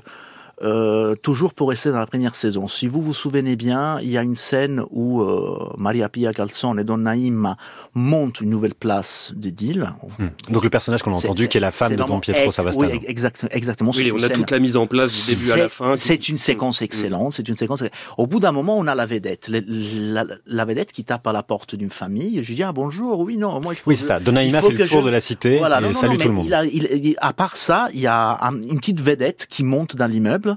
[0.63, 2.67] euh, toujours pour rester dans la première saison.
[2.67, 6.79] Si vous vous souvenez bien, il y a une scène où euh, Maria Pia Calzone
[6.79, 7.55] et Don Naïm
[7.95, 9.91] montent une nouvelle place de deal.
[10.19, 10.27] Hmm.
[10.51, 12.91] Donc le personnage qu'on a entendu, qui est la femme de Don Pietro Savastano.
[12.91, 13.91] Oui, exact, exactement.
[13.95, 15.95] Oui, on a toute la mise en place du début à la fin.
[15.95, 17.33] C'est une séquence excellente.
[17.33, 17.83] C'est une séquence.
[18.17, 21.43] Au bout d'un moment, on a la vedette, la, la, vedette qui tape à la
[21.43, 22.43] porte d'une famille.
[22.43, 23.89] Je dis ah bonjour, oui non, moi il faut.
[23.89, 24.19] Oui, c'est ça.
[24.19, 26.45] Don Naïm fait le tour de la cité voilà, et salue tout le monde.
[26.45, 28.37] Il a, il, à part ça, il y a
[28.69, 30.50] une petite vedette qui monte dans l'immeuble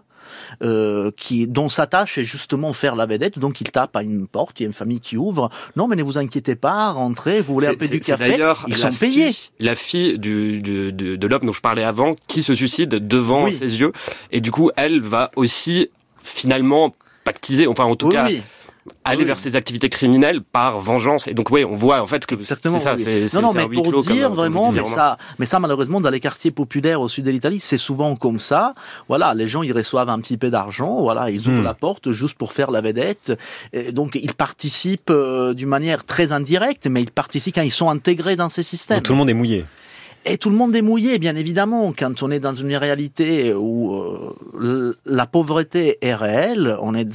[0.63, 3.39] euh, qui dont sa tâche est justement faire la vedette.
[3.39, 5.51] Donc il tape à une porte, il y a une famille qui ouvre.
[5.77, 8.37] Non, mais ne vous inquiétez pas, rentrez, vous voulez un peu du café.
[8.69, 9.31] Ils sont payés.
[9.59, 13.51] la fille du, du, de, de l'homme dont je parlais avant, qui se suicide devant
[13.51, 13.93] ses yeux,
[14.31, 15.91] et du coup elle va aussi
[16.23, 18.29] finalement pactiser, enfin en tout cas
[19.05, 21.29] aller vers ses activités criminelles par vengeance.
[21.29, 22.97] Et donc, oui, on voit en fait que c'est ça.
[22.99, 26.51] c'est non, non, mais pour dire vraiment, mais ça, mais ça, malheureusement, dans les quartiers
[26.51, 28.75] populaires au sud de l'Italie, c'est souvent comme ça.
[29.09, 31.01] Voilà, les gens, ils reçoivent un petit peu d'argent.
[31.01, 31.65] Voilà, ils ouvrent hmm.
[31.65, 33.33] la porte juste pour faire la vedette.
[33.73, 37.91] Et donc, ils participent euh, d'une manière très indirecte, mais ils participent quand ils sont
[37.91, 38.99] intégrés dans ces systèmes.
[38.99, 39.65] Donc, tout le monde est mouillé.
[40.27, 43.95] Et tout le monde est mouillé, bien évidemment, quand on est dans une réalité où
[43.95, 47.07] euh, la pauvreté est réelle, on est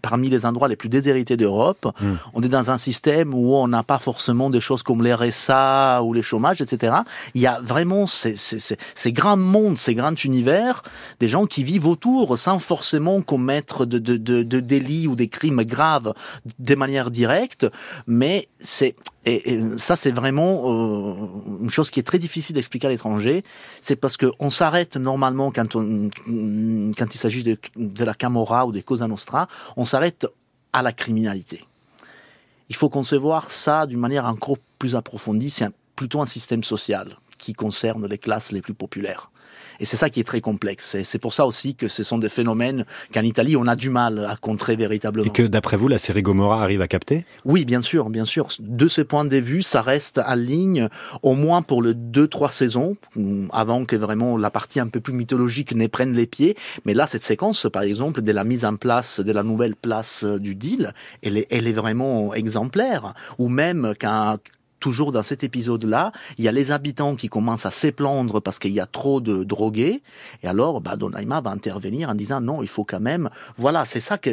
[0.00, 2.14] parmi les endroits les plus déshérités d'Europe, hmm.
[2.32, 6.02] on est dans un système où on n'a pas forcément des choses comme les RSA
[6.02, 6.96] ou les chômages, etc.
[7.34, 10.82] Il y a vraiment ces, ces, ces, ces grands mondes, ces grands univers,
[11.20, 15.28] des gens qui vivent autour sans forcément commettre de, de, de, de délits ou des
[15.28, 16.14] crimes graves
[16.58, 17.66] de manière directe,
[18.06, 18.94] mais c'est
[19.26, 21.26] et, ça, c'est vraiment euh,
[21.60, 23.42] une chose qui est très difficile d'expliquer à l'étranger.
[23.82, 28.66] C'est parce que on s'arrête normalement quand, on, quand il s'agit de, de, la Camorra
[28.66, 30.26] ou des Cosa Nostra, on s'arrête
[30.72, 31.64] à la criminalité.
[32.68, 35.50] Il faut concevoir ça d'une manière encore plus approfondie.
[35.50, 39.30] C'est plutôt un système social qui concerne les classes les plus populaires.
[39.80, 40.94] Et c'est ça qui est très complexe.
[40.94, 43.90] Et c'est pour ça aussi que ce sont des phénomènes qu'en Italie, on a du
[43.90, 45.26] mal à contrer véritablement.
[45.26, 47.24] Et que d'après vous, la série Gomorrah arrive à capter?
[47.44, 48.48] Oui, bien sûr, bien sûr.
[48.60, 50.88] De ce point de vue, ça reste en ligne
[51.22, 52.96] au moins pour le 2-3 saisons,
[53.52, 56.56] avant que vraiment la partie un peu plus mythologique n'ait prenne les pieds.
[56.84, 60.24] Mais là, cette séquence, par exemple, de la mise en place de la nouvelle place
[60.24, 63.14] du deal, elle est, elle est vraiment exemplaire.
[63.38, 64.38] Ou même quand
[64.80, 68.72] toujours dans cet épisode-là, il y a les habitants qui commencent à s'éplendre parce qu'il
[68.72, 70.02] y a trop de drogués.
[70.42, 73.30] Et alors, bah, Donaima va intervenir en disant non, il faut quand même.
[73.56, 74.30] Voilà, c'est ça qui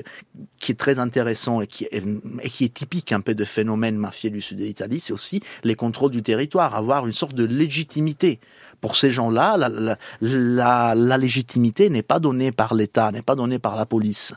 [0.72, 4.64] est très intéressant et qui, est, typique un peu de phénomène mafieux du sud de
[4.64, 8.40] l'Italie, c'est aussi les contrôles du territoire, avoir une sorte de légitimité.
[8.82, 9.58] Pour ces gens-là,
[10.22, 14.34] la légitimité n'est pas donnée par l'État, n'est pas donnée par la police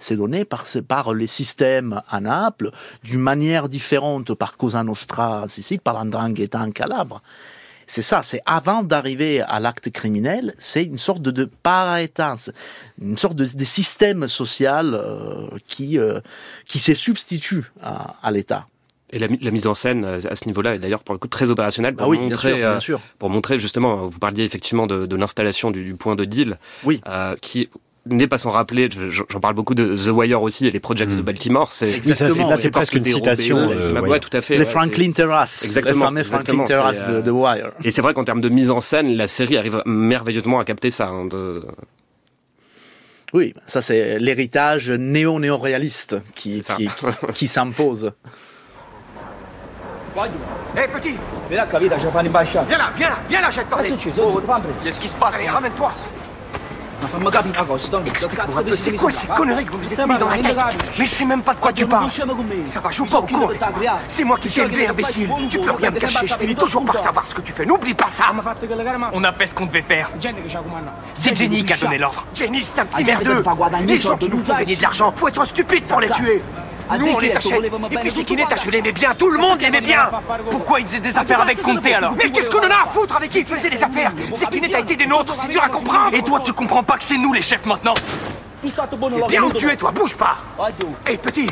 [0.00, 2.70] c'est donné par, par les systèmes à Naples,
[3.04, 7.22] d'une manière différente par Cosa Nostra en Sicile, par l'Andrangheta en Calabre.
[7.86, 12.36] C'est ça, c'est avant d'arriver à l'acte criminel, c'est une sorte de, de para-état,
[13.00, 16.20] une sorte de, de système social euh, qui, euh,
[16.66, 18.66] qui se substitue à, à l'État.
[19.12, 21.26] Et la, la, mise en scène euh, à ce niveau-là est d'ailleurs pour le coup
[21.26, 23.00] très opérationnelle pour ah oui, montrer, bien sûr, bien sûr.
[23.18, 27.00] pour montrer justement, vous parliez effectivement de, de l'installation du, du, point de deal, oui.
[27.08, 27.70] euh, qui
[28.10, 31.20] n'est pas sans rappeler, j'en parle beaucoup de The Wire aussi et les Projects de
[31.20, 31.22] mm.
[31.22, 31.72] Baltimore.
[31.72, 32.56] C'est exactement.
[32.56, 33.56] C'est presque une citation.
[33.58, 34.58] Euh, ouais, tout à fait.
[34.58, 35.64] Les Franklin Terrace.
[35.64, 36.10] Exactement.
[36.10, 37.72] Les fameux Franklin Terrace de, de, Wire.
[37.84, 40.90] Et c'est vrai qu'en termes de mise en scène, la série arrive merveilleusement à capter
[40.90, 41.08] ça.
[41.08, 41.62] Hein, de...
[43.32, 48.12] Oui, ça c'est l'héritage néo-néo-réaliste qui, qui, qui, qui s'impose.
[50.16, 51.14] Hé, hey, petit
[51.48, 53.90] Viens là, Viens là, viens là, viens là, j'ai te parler
[54.82, 55.92] Qu'est-ce qui se passe Allez, ramène-toi
[58.06, 60.56] Explique-moi un peu, c'est quoi ces conneries que vous vous êtes mis dans la tête
[60.98, 62.10] Mais je sais même pas de quoi tu parles.
[62.64, 63.48] Ça va, joue pas au con
[64.08, 65.30] C'est moi qui t'ai élevé, imbécile.
[65.48, 67.94] Tu peux rien me cacher, je finis toujours par savoir ce que tu fais, n'oublie
[67.94, 68.24] pas ça.
[69.12, 70.10] On a fait ce qu'on devait faire.
[71.14, 72.24] C'est Jenny qui a donné l'ordre.
[72.34, 73.42] Jenny, c'est un petit merdeux.
[73.86, 76.42] Les gens qui nous font gagner de l'argent, faut être stupide pour les tuer
[76.98, 77.70] nous, on les achète.
[77.90, 79.14] Et puis Sikineta, je l'aimais bien.
[79.14, 80.08] Tout le monde l'aimait bien.
[80.50, 83.16] Pourquoi il faisait des affaires avec Conte alors Mais qu'est-ce qu'on en a à foutre
[83.16, 86.16] avec qui il faisait des affaires Sikineta a été des nôtres, c'est dur à comprendre.
[86.16, 87.94] Et toi, tu comprends pas que c'est nous les chefs maintenant
[88.62, 90.36] T'es bien où tu es, toi, bouge pas.
[91.06, 91.48] Hé, petit.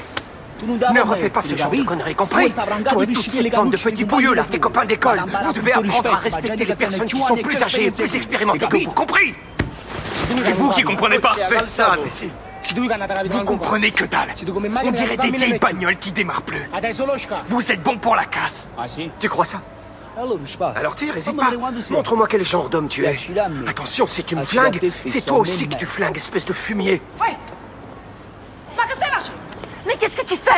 [0.67, 2.53] Ne refais pas ce genre de conneries, compris
[2.91, 6.13] Toi et toutes ces bandes de petits bouilleux là, tes copains d'école, vous devez apprendre
[6.13, 9.35] à respecter les personnes qui sont plus âgées et plus expérimentées que vous, compris
[10.37, 11.37] C'est vous qui comprenez pas.
[11.63, 12.31] ça, imbécile
[12.75, 14.35] vous comprenez que dalle
[14.85, 16.69] On dirait des vieilles bagnoles qui démarrent plus.
[17.47, 18.69] Vous êtes bon pour la casse.
[19.21, 19.63] Tu crois ça
[20.75, 21.53] alors tire, hésite pas.
[21.91, 23.17] Montre-moi quel genre d'homme tu es.
[23.69, 27.01] Attention, si tu me flingues, c'est toi aussi que tu flingues, espèce de fumier.
[27.21, 27.37] Ouais
[29.87, 30.51] Mais qu'est-ce que tu fais?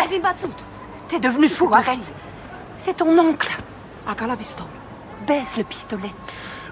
[1.08, 2.12] T'es devenu fou, arrête.
[2.74, 3.50] C'est ton oncle.
[5.26, 6.12] Baisse le pistolet.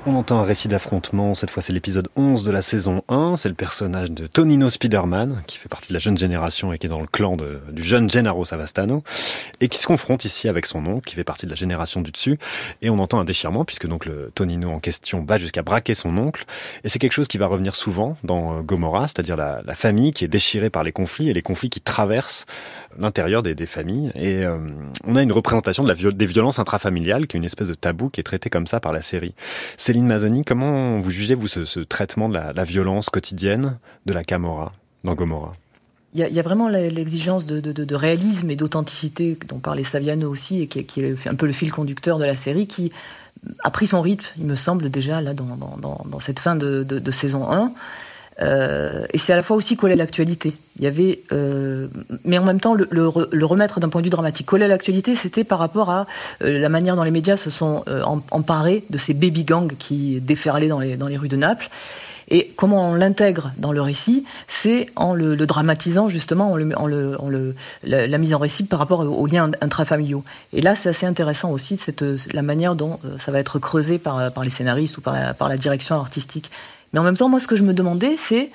[0.07, 3.49] On entend un récit d'affrontement, cette fois c'est l'épisode 11 de la saison 1, c'est
[3.49, 6.89] le personnage de Tonino Spiderman, qui fait partie de la jeune génération et qui est
[6.89, 9.03] dans le clan du jeune Gennaro Savastano,
[9.61, 12.13] et qui se confronte ici avec son oncle, qui fait partie de la génération du
[12.13, 12.39] dessus,
[12.81, 16.17] et on entend un déchirement, puisque donc le Tonino en question va jusqu'à braquer son
[16.17, 16.47] oncle,
[16.85, 20.25] et c'est quelque chose qui va revenir souvent dans euh, Gomorrah, c'est-à-dire la, famille qui
[20.25, 22.47] est déchirée par les conflits, et les conflits qui traversent
[22.99, 24.59] l'intérieur des, familles, et euh,
[25.05, 28.25] on a une représentation des violences intrafamiliales, qui est une espèce de tabou qui est
[28.25, 29.35] traité comme ça par la série.
[30.07, 34.73] Mazzoni, comment vous jugez, vous, ce, traitement de la, violence quotidienne de la Camorra
[35.05, 35.53] dans Gomorrah
[36.15, 41.01] il y, a, vraiment l'exigence de, réalisme et d'authenticité dont parlait Saviano aussi, et qui,
[41.01, 42.93] est un peu le fil conducteur de la série, qui
[43.63, 47.53] a pris son rythme, il me semble, déjà là dans cette fin de, de saison
[47.53, 47.73] 1.
[48.40, 50.55] Euh, et c'est à la fois aussi coller l'actualité.
[50.79, 51.88] Il y avait, euh,
[52.24, 54.46] mais en même temps, le, le, le remettre d'un point de vue dramatique.
[54.46, 56.07] Coller l'actualité, c'était par rapport à
[56.42, 60.20] euh, la manière dont les médias se sont euh, emparés de ces baby gangs qui
[60.20, 61.68] déferlaient dans les, dans les rues de Naples.
[62.31, 66.79] Et comment on l'intègre dans le récit, c'est en le, le, dramatisant justement, en, le,
[66.79, 67.31] en, le, en
[67.85, 70.22] la, la, mise en récit par rapport aux liens intrafamiliaux.
[70.53, 74.31] Et là, c'est assez intéressant aussi cette, la manière dont ça va être creusé par,
[74.31, 76.51] par les scénaristes ou par la direction artistique.
[76.92, 78.51] Mais en même temps, moi, ce que je me demandais, c'est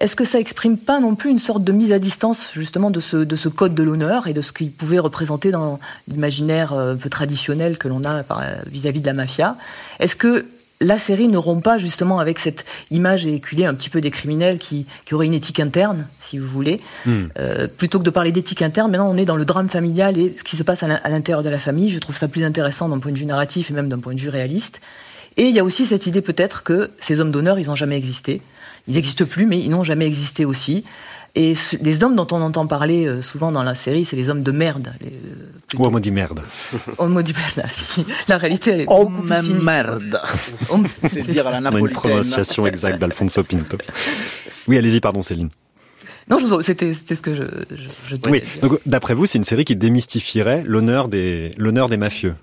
[0.00, 3.00] est-ce que ça exprime pas non plus une sorte de mise à distance justement de
[3.00, 6.96] ce, de ce code de l'honneur et de ce qu'il pouvait représenter dans l'imaginaire un
[6.96, 8.22] peu traditionnel que l'on a
[8.66, 9.56] vis-à-vis -vis de la mafia?
[9.98, 10.46] Est-ce que
[10.80, 14.58] la série ne rompt pas justement avec cette image éculée un petit peu des criminels
[14.58, 17.24] qui, qui auraient une éthique interne, si vous voulez, mm.
[17.38, 18.90] euh, plutôt que de parler d'éthique interne.
[18.90, 21.48] Maintenant, on est dans le drame familial et ce qui se passe à l'intérieur de
[21.48, 21.90] la famille.
[21.90, 24.20] Je trouve ça plus intéressant d'un point de vue narratif et même d'un point de
[24.20, 24.80] vue réaliste.
[25.38, 27.96] Et il y a aussi cette idée peut-être que ces hommes d'honneur, ils n'ont jamais
[27.96, 28.42] existé.
[28.88, 30.84] Ils n'existent plus, mais ils n'ont jamais existé aussi.
[31.36, 34.42] Et les hommes dont on entend parler euh, souvent dans la série, c'est les hommes
[34.42, 34.92] de merde.
[35.00, 35.12] Les,
[35.78, 36.40] Ou homo di merde.
[36.98, 38.04] Homo di merde, si.
[38.26, 40.20] La réalité, elle est beaucoup plus merde.
[41.08, 41.90] C'est dire à la napolitaine.
[41.90, 43.76] Une prononciation exacte d'Alfonso Pinto.
[44.66, 45.50] Oui, allez-y, pardon Céline.
[46.28, 49.76] Non, c'était ce que je, je, je Oui, donc d'après vous, c'est une série qui
[49.76, 52.34] démystifierait l'honneur des, l'honneur des mafieux.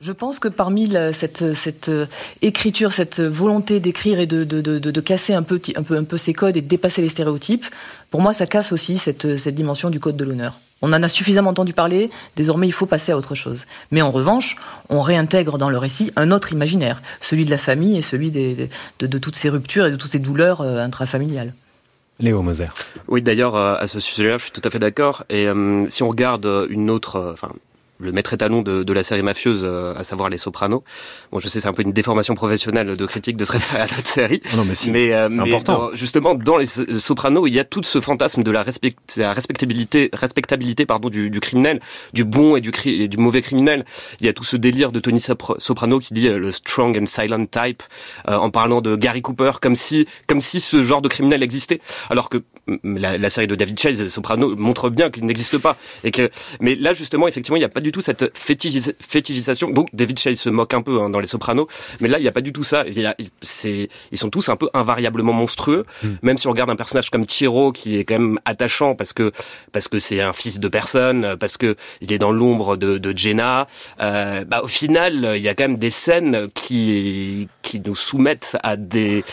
[0.00, 2.06] Je pense que parmi la, cette, cette euh,
[2.42, 6.04] écriture, cette volonté d'écrire et de, de, de, de, casser un peu, un, peu, un
[6.04, 7.64] peu ces codes et de dépasser les stéréotypes,
[8.10, 10.60] pour moi, ça casse aussi cette, cette dimension du code de l'honneur.
[10.82, 13.64] On en a suffisamment entendu parler, désormais il faut passer à autre chose.
[13.90, 14.56] Mais en revanche,
[14.90, 18.68] on réintègre dans le récit un autre imaginaire, celui de la famille et celui des,
[18.98, 21.54] de, de toutes ces ruptures et de toutes ces douleurs euh, intrafamiliales.
[22.20, 22.68] Léo Moser.
[23.08, 25.24] Oui, d'ailleurs, euh, à ce sujet-là, je suis tout à fait d'accord.
[25.30, 27.50] Et euh, si on regarde une autre, enfin,
[27.98, 30.82] le maître étalon de, de, la série mafieuse, euh, à savoir Les Sopranos.
[31.32, 33.86] Bon, je sais, c'est un peu une déformation professionnelle de critique de se référer à
[33.86, 34.42] notre série.
[34.52, 35.90] Oh non, mais, si, mais, euh, mais important.
[35.90, 39.32] Dans, justement, dans Les Sopranos, il y a tout ce fantasme de la, respect, la
[39.32, 41.80] respectabilité, respectabilité pardon, du, du, criminel,
[42.12, 43.84] du bon et du, et du mauvais criminel.
[44.20, 47.06] Il y a tout ce délire de Tony Soprano qui dit euh, le strong and
[47.06, 47.82] silent type,
[48.28, 51.80] euh, en parlant de Gary Cooper, comme si, comme si ce genre de criminel existait,
[52.10, 52.42] alors que
[52.82, 55.76] la, la série de David Chase, Soprano, montre bien qu'il n'existe pas.
[56.04, 59.70] Et que, mais là, justement, effectivement, il n'y a pas du tout cette fétichis fétichisation.
[59.70, 61.68] Donc David Chase se moque un peu hein, dans Les Sopranos,
[62.00, 62.84] mais là il n'y a pas du tout ça.
[62.86, 65.86] Il y a, c'est, ils sont tous un peu invariablement monstrueux.
[66.02, 66.08] Mm.
[66.22, 69.30] Même si on regarde un personnage comme Tiro qui est quand même attachant parce que
[69.70, 73.16] parce que c'est un fils de personne, parce que il est dans l'ombre de, de
[73.16, 73.68] Jenna.
[74.00, 78.56] Euh, bah au final, il y a quand même des scènes qui qui nous soumettent
[78.62, 79.24] à des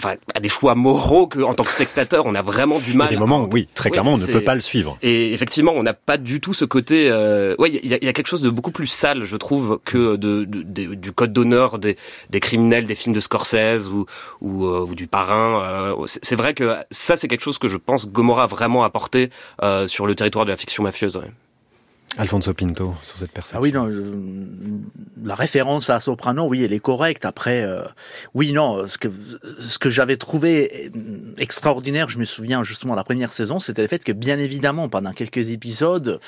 [0.00, 3.08] enfin, à des choix moraux que, en tant que spectateur, on a vraiment du mal.
[3.08, 4.98] Il y a des moments, oui, très clairement, on ne peut pas le suivre.
[5.02, 7.08] Et effectivement, on n'a pas du tout ce côté.
[7.10, 7.54] Euh...
[7.58, 10.44] Ouais, il y, y, a quelque chose de beaucoup plus sale, je trouve, que de,
[10.44, 11.96] de, de du code d'honneur des,
[12.30, 14.06] des, criminels, des films de Scorsese ou
[14.40, 15.62] ou, euh, ou du parrain.
[15.62, 19.30] Euh, c'est vrai que ça, c'est quelque chose que je pense Gomorrah a vraiment apporté
[19.62, 21.16] euh, sur le territoire de la fiction mafieuse.
[21.16, 21.30] Ouais.
[22.18, 23.58] Alfonso Pinto sur cette perception.
[23.58, 23.88] Ah oui, non,
[25.22, 27.24] la référence à Soprano, oui, elle est correcte.
[27.24, 27.84] Après, euh,
[28.34, 29.08] oui, non, ce que
[29.58, 30.90] ce que j'avais trouvé
[31.38, 35.12] extraordinaire, je me souviens justement la première saison, c'était le fait que bien évidemment, pendant
[35.12, 36.20] quelques épisodes,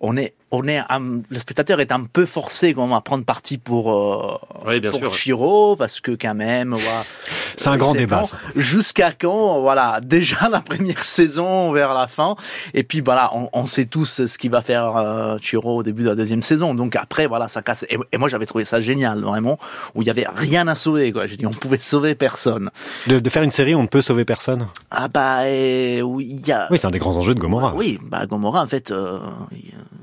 [0.00, 3.24] on est on est un, le spectateur est un peu forcé quand même à prendre
[3.24, 4.36] parti pour euh,
[4.66, 5.12] oui, bien pour sûr.
[5.12, 7.04] Chiro parce que quand même voilà,
[7.56, 8.24] c'est un grand débat
[8.56, 12.34] jusqu'à quand voilà déjà la première saison vers la fin.
[12.74, 16.02] Et puis voilà on, on sait tous ce qu'il va faire euh, Chiro au début
[16.02, 16.74] de la deuxième saison.
[16.74, 17.84] Donc après voilà ça casse.
[17.88, 19.58] Et, et moi j'avais trouvé ça génial vraiment
[19.94, 21.28] où il y avait rien à sauver quoi.
[21.28, 22.70] J'ai dit on pouvait sauver personne.
[23.06, 24.66] De, de, faire une série on ne peut sauver personne.
[24.90, 27.74] Ah bah et, oui il y a oui c'est un des grands enjeux de Gomorrah.
[27.76, 29.20] Oui bah Gomorrah en fait euh,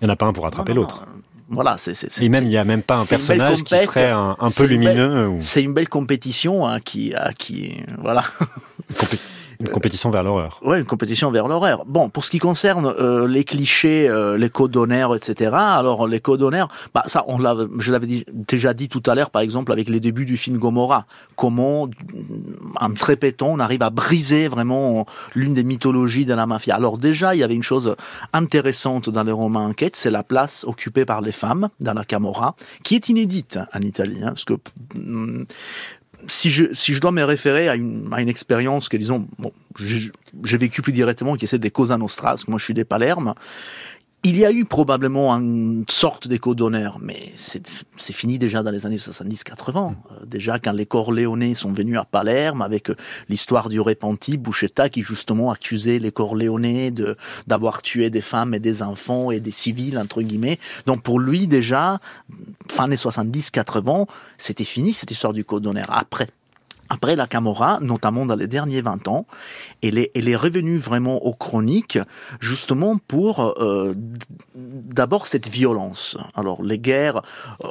[0.01, 1.05] il y en a pas un pour attraper l'autre.
[1.49, 2.21] Voilà, c'est c'est.
[2.23, 5.33] Et même il y a même pas un personnage qui serait un, un peu lumineux.
[5.39, 8.23] C'est une belle compétition hein, qui qui voilà.
[9.59, 10.59] Une compétition vers l'horreur.
[10.63, 11.83] Ouais, une compétition vers l'horreur.
[11.85, 14.77] Bon, pour ce qui concerne euh, les clichés, euh, les codes
[15.15, 15.51] etc.
[15.53, 16.37] Alors les codes
[16.93, 19.99] bah ça, on l'a, je l'avais déjà dit tout à l'heure, par exemple avec les
[19.99, 21.05] débuts du film Gomorrah,
[21.35, 21.89] comment
[22.79, 25.05] en trépétant on arrive à briser vraiment
[25.35, 26.75] l'une des mythologies de la mafia.
[26.75, 27.95] Alors déjà, il y avait une chose
[28.33, 32.55] intéressante dans les romans enquête, c'est la place occupée par les femmes dans la Camorra,
[32.83, 34.53] qui est inédite en Italie, hein, parce que
[36.27, 39.51] si je, si je dois me référer à une, à une expérience que, disons, bon,
[39.79, 42.73] j'ai vécu plus directement, qui est celle des Cosa Nostra, parce que moi je suis
[42.73, 43.33] des Palerme,
[44.23, 48.85] il y a eu probablement une sorte d'écho d'honneur, mais c'est fini déjà dans les
[48.85, 49.93] années 70-80.
[50.11, 52.95] Euh, déjà quand les Corléonais sont venus à Palerme avec euh,
[53.29, 57.15] l'histoire du repenti, Bouchetta qui justement accusait les Corléonais de
[57.45, 60.59] d'avoir tué des femmes et des enfants et des civils entre guillemets.
[60.87, 61.99] Donc pour lui déjà,
[62.67, 64.07] fin des 70-80,
[64.37, 65.87] c'était fini cette histoire du code d'honneur.
[65.89, 66.27] Après,
[66.89, 69.25] après la Camorra, notamment dans les derniers 20 ans,
[69.81, 71.99] elle est, elle est revenue vraiment aux chroniques,
[72.39, 73.93] justement pour euh,
[74.55, 76.17] d'abord cette violence.
[76.35, 77.21] Alors les guerres...
[77.63, 77.67] Euh,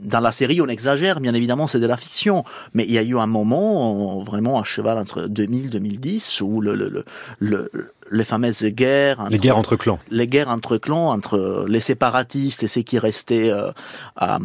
[0.00, 2.44] dans la série, on exagère, bien évidemment, c'est de la fiction.
[2.72, 6.60] Mais il y a eu un moment, vraiment à cheval entre 2000 et 2010, où
[6.60, 7.04] le, le,
[7.40, 9.20] le, les fameuses guerres.
[9.20, 9.98] Entre, les guerres entre clans.
[10.10, 13.70] Les guerres entre clans, entre les séparatistes et ceux qui restaient euh,
[14.16, 14.38] à,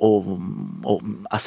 [0.00, 0.38] au,
[0.84, 1.00] au,
[1.30, 1.38] à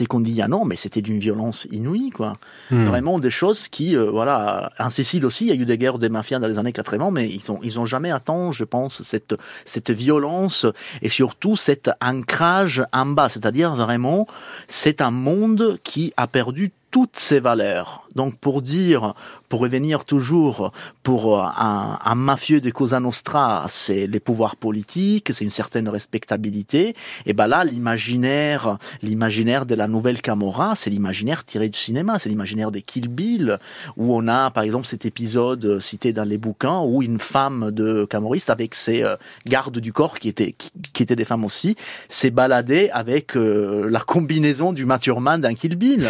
[0.47, 2.33] non, mais c'était d'une violence inouïe, quoi.
[2.71, 2.85] Hmm.
[2.85, 5.97] Vraiment des choses qui, euh, voilà, en Sicile aussi, il y a eu des guerres
[5.97, 9.01] des mafias dans les années 80, mais ils ont, ils ont jamais atteint, je pense,
[9.03, 10.65] cette, cette violence
[11.01, 14.27] et surtout cet ancrage en bas, c'est-à-dire vraiment,
[14.67, 18.07] c'est un monde qui a perdu toutes ses valeurs.
[18.13, 19.15] Donc pour dire,
[19.53, 20.71] pour revenir toujours,
[21.03, 26.95] pour un, un mafieux de Cosa Nostra, c'est les pouvoirs politiques, c'est une certaine respectabilité.
[27.27, 32.29] Et ben là, l'imaginaire, l'imaginaire de la nouvelle Camorra, c'est l'imaginaire tiré du cinéma, c'est
[32.29, 33.59] l'imaginaire des Kill Bill,
[33.95, 38.05] où on a par exemple cet épisode cité dans les bouquins où une femme de
[38.05, 40.55] camorriste avec ses euh, gardes du corps qui étaient
[40.93, 41.75] qui, étaient des femmes aussi,
[42.09, 46.09] s'est baladée avec euh, la combinaison du Maturman d'un Kill Bill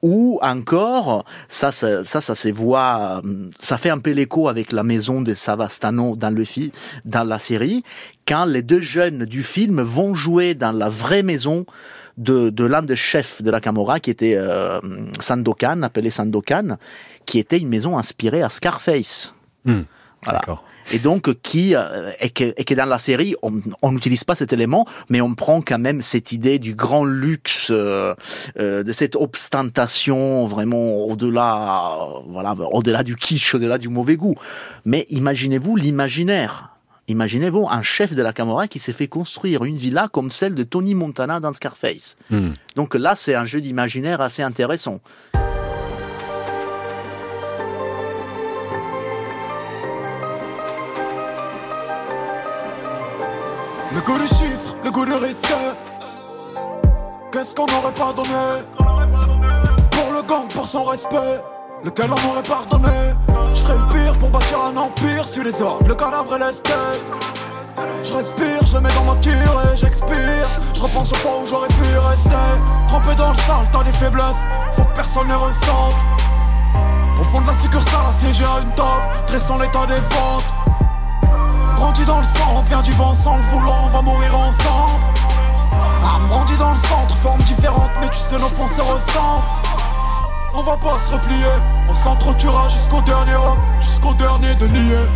[0.00, 3.22] ou encore, ça, ça, ça, ça se voit,
[3.58, 6.70] ça fait un peu l'écho avec la maison de Savastano dans le film,
[7.04, 7.82] dans la série,
[8.26, 11.66] quand les deux jeunes du film vont jouer dans la vraie maison
[12.18, 14.80] de, de l'un des chefs de la Camorra, qui était euh,
[15.18, 16.76] Sandokan, appelé Sandokan,
[17.26, 19.34] qui était une maison inspirée à Scarface.
[19.64, 19.82] Mmh,
[20.24, 20.40] voilà
[20.92, 24.52] et donc qui euh, et que, et que dans la série on n'utilise pas cet
[24.52, 28.14] élément mais on prend quand même cette idée du grand luxe euh,
[28.58, 34.34] euh, de cette ostentation vraiment au-delà voilà au-delà du kitsch au-delà du mauvais goût
[34.84, 36.68] mais imaginez-vous l'imaginaire
[37.08, 40.62] Imaginez-vous un chef de la Camorra qui s'est fait construire une villa comme celle de
[40.62, 42.16] Tony Montana dans Scarface.
[42.30, 42.46] Mm.
[42.76, 45.00] Donc là, c'est un jeu d'imaginaire assez intéressant.
[53.94, 55.54] Le goût du chiffre, le goût du risque.
[57.30, 58.62] Qu'est-ce qu'on n'aurait pas donné
[59.90, 61.42] Pour le gang, pour son respect,
[61.84, 63.12] lequel on aurait pardonné?
[63.54, 67.02] Je ferais le pire pour bâtir un empire sur les ordres, le cadavre et l'esthète.
[68.02, 70.46] Je respire, je le mets dans ma tire et j'expire.
[70.72, 72.30] Je repense au point où j'aurais pu rester.
[72.88, 75.94] Trempé dans le sale, t'as des faiblesses, faut que personne les ressente.
[77.20, 80.61] Au fond de la succursale, assiégé à une table, dressant l'état des ventes
[81.82, 85.02] grandi dans le centre, vient du vent sans le vouloir, on va mourir ensemble.
[86.04, 89.42] Ah, grandi dans le centre, forme différente, mais tu sais, nos fonds se ressemblent.
[90.54, 91.54] on va pas se replier.
[91.88, 95.06] On s'entretuera jusqu'au dernier homme, jusqu'au dernier de lier.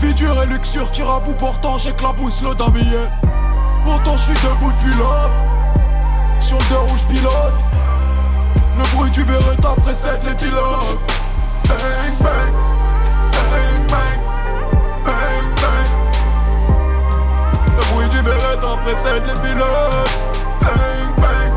[0.00, 3.06] Vie dure et luxure, tire à bout portant, j'éclabousse le damier.
[3.82, 5.32] Pourtant, je suis debout depuis l'homme.
[6.38, 7.58] Sur le rouge pilote.
[8.76, 10.98] Le bruit du Beretta précède les pilotes.
[11.66, 12.77] Bang, bang,
[18.18, 19.68] Du Beretta précède les pilotes.
[20.60, 20.74] Bang,
[21.18, 21.52] bang,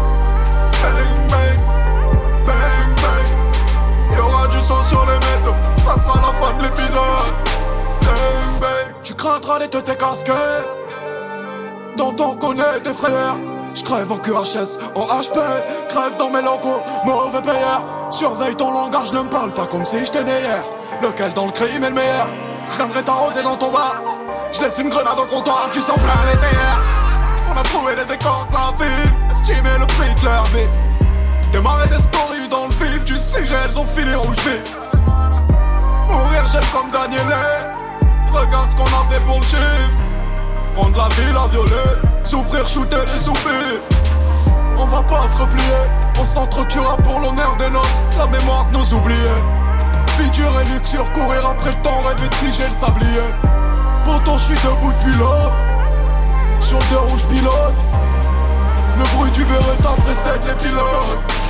[0.83, 1.59] bang, bang,
[2.45, 4.15] bang, bang.
[4.15, 7.33] Y'aura du sang sur les métaux, ça sera la fin de l'épisode.
[8.01, 8.93] Bang, bang.
[9.01, 10.35] Tu craindras les têtes tes casquettes.
[11.97, 13.37] Dont on connaît tes frères.
[13.73, 15.39] Je crève en QHS, en HP,
[15.89, 17.81] crève dans mes locaux, mauvais payeur.
[18.11, 20.63] Surveille ton langage, ne me parle pas comme si j'étais né hier.
[21.01, 22.27] Lequel dans le crime est le meilleur?
[22.69, 24.01] Viendrai t'arroser dans ton bar.
[24.51, 26.81] Je laisse une grenade au comptoir, tu sens plein les terres.
[27.49, 30.67] On a trouvé les décors de la ville, estimé le prix de leur vie.
[31.53, 34.77] Démarrer des stories dans le vif du sujet, elles ont fini rouge vif.
[36.09, 37.21] Mourir j'aime comme Daniel
[38.33, 39.97] Regarde ce qu'on a fait pour le chiffre.
[40.75, 41.91] Prendre la ville à violer,
[42.25, 43.81] souffrir, shooter les soupirs.
[44.77, 45.81] On va pas se replier,
[46.19, 47.87] on s'entretuera pour l'honneur des nôtres,
[48.17, 49.17] la mémoire de nos oubliés.
[50.17, 53.60] Figure et luxure, courir après le temps, rêver de figer le sablier.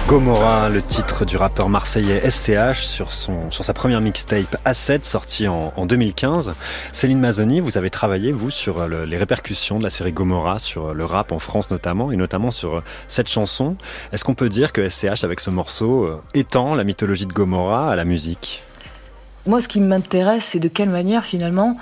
[0.07, 5.85] Gomorrah, le titre du rappeur marseillais SCH sur, sa première mixtape A7 sortie en, en
[5.87, 6.53] 2015.
[6.91, 10.93] Céline Mazzoni, vous avez travaillé, vous, sur le, les répercussions de la série Gomorrah, sur
[10.93, 13.75] le rap en France notamment, et notamment sur cette chanson.
[14.13, 17.91] Est-ce qu'on peut dire que SCH, avec ce morceau, euh, étend la mythologie de Gomorrah
[17.91, 18.63] à la musique?
[19.47, 21.77] Moi, ce qui m'intéresse, c'est de quelle manière, finalement,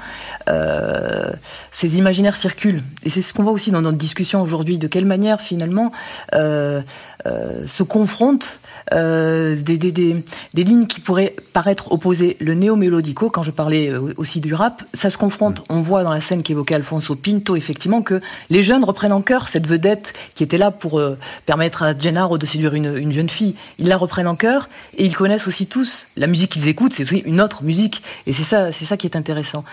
[0.50, 1.32] euh,
[1.72, 2.84] ces imaginaires circulent.
[3.04, 5.92] Et c'est ce qu'on voit aussi dans notre discussion aujourd'hui, de quelle manière, finalement,
[6.34, 6.82] euh,
[7.26, 8.60] euh, se confrontent
[8.94, 10.24] euh, des, des, des,
[10.54, 12.38] des, lignes qui pourraient paraître opposées.
[12.40, 15.64] Le néo-mélodico, quand je parlais euh, aussi du rap, ça se confronte.
[15.70, 19.50] On voit dans la scène qu'évoquait Alfonso Pinto, effectivement, que les jeunes reprennent en cœur
[19.50, 23.30] cette vedette qui était là pour euh, permettre à Gennaro de séduire une, une, jeune
[23.30, 23.56] fille.
[23.78, 27.04] Ils la reprennent en cœur et ils connaissent aussi tous la musique qu'ils écoutent, c'est
[27.04, 28.02] aussi une autre musique.
[28.26, 29.64] Et c'est ça, c'est ça qui est intéressant.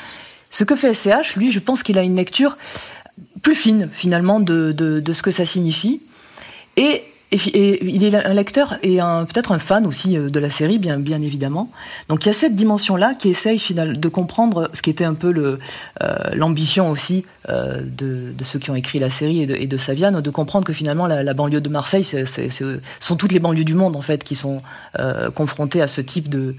[0.51, 2.57] Ce que fait SCH, lui, je pense qu'il a une lecture
[3.43, 6.03] plus fine, finalement, de, de, de ce que ça signifie.
[6.77, 7.03] Et
[7.33, 10.99] et, il est un lecteur et peut-être un fan aussi euh, de la série, bien,
[10.99, 11.71] bien évidemment.
[12.09, 15.15] Donc il y a cette dimension-là qui essaye final, de comprendre ce qui était un
[15.15, 15.59] peu
[16.35, 19.67] l'ambition euh, aussi euh, de, de, ceux qui ont écrit la série et de, et
[19.67, 22.25] de Saviane, de comprendre que finalement la, la banlieue de Marseille, c'est
[23.01, 24.63] sont toutes les banlieues du monde en fait qui sont
[24.99, 26.53] euh, confrontées à ce type de, euh,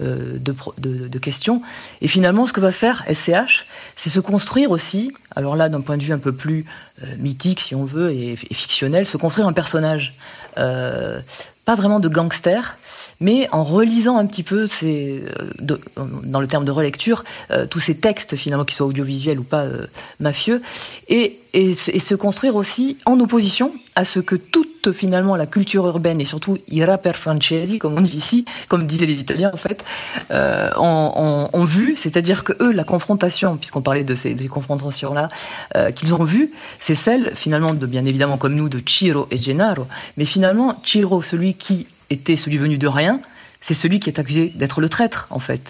[0.00, 1.62] de, de, questions.
[2.00, 5.98] Et finalement, ce que va faire SCH, c'est se construire aussi, alors là, d'un point
[5.98, 6.64] de vue un peu plus
[7.02, 10.14] euh, mythique, si on veut, et, et, fictionnel, se construire un personnage.
[10.58, 11.20] Euh,
[11.64, 12.76] pas vraiment de gangster,
[13.20, 15.22] mais en relisant un petit peu ces,
[15.58, 15.78] de,
[16.24, 19.62] dans le terme de relecture, euh, tous ces textes finalement, qu'ils soient audiovisuels ou pas
[19.62, 19.86] euh,
[20.18, 20.62] mafieux,
[21.08, 25.86] et, et, et, se construire aussi en opposition à ce que toute finalement la culture
[25.86, 29.56] urbaine et surtout i rapper francesi, comme on dit ici, comme disaient les Italiens en
[29.56, 29.84] fait,
[30.30, 35.28] euh, ont, ont, ont, vu, c'est-à-dire que eux, la confrontation, puisqu'on parlait de ces, confrontations-là,
[35.76, 39.36] euh, qu'ils ont vues, c'est celle finalement de bien évidemment comme nous de Ciro et
[39.36, 43.20] Gennaro, mais finalement Ciro, celui qui était celui venu de rien,
[43.60, 45.62] c'est celui qui est accusé d'être le traître, en fait.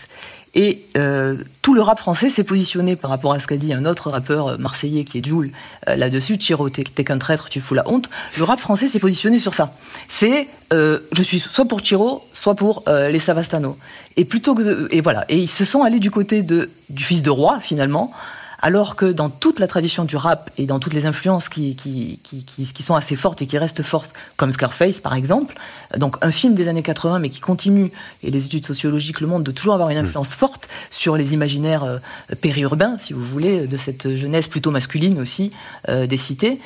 [0.55, 3.85] Et euh, tout le rap français s'est positionné par rapport à ce qu'a dit un
[3.85, 5.53] autre rappeur marseillais qui est Jules
[5.89, 8.11] euh, là-dessus, Chiro, t'es qu'un traître, tu fous la honte.
[8.37, 9.73] Le rap français s'est positionné sur ça.
[10.09, 13.77] C'est, euh, je suis soit pour Chiro, soit pour les Savastano.
[14.17, 17.23] Et plutôt que, et voilà, et ils se sont allés du côté de du fils
[17.23, 18.13] de roi finalement,
[18.61, 22.21] alors que dans toute la tradition du rap et dans toutes les influences qui, qui,
[22.23, 25.57] qui, qui, sont assez fortes et qui restent fortes, comme Scarface par exemple,
[25.97, 27.91] donc un film des années 80 mais qui continue,
[28.23, 31.85] et les études sociologiques le montrent, de toujours avoir une influence forte sur les imaginaires
[31.85, 31.99] euh,
[32.41, 35.53] périurbains, si vous voulez, de cette jeunesse plutôt masculine aussi
[35.89, 36.61] euh, des cités.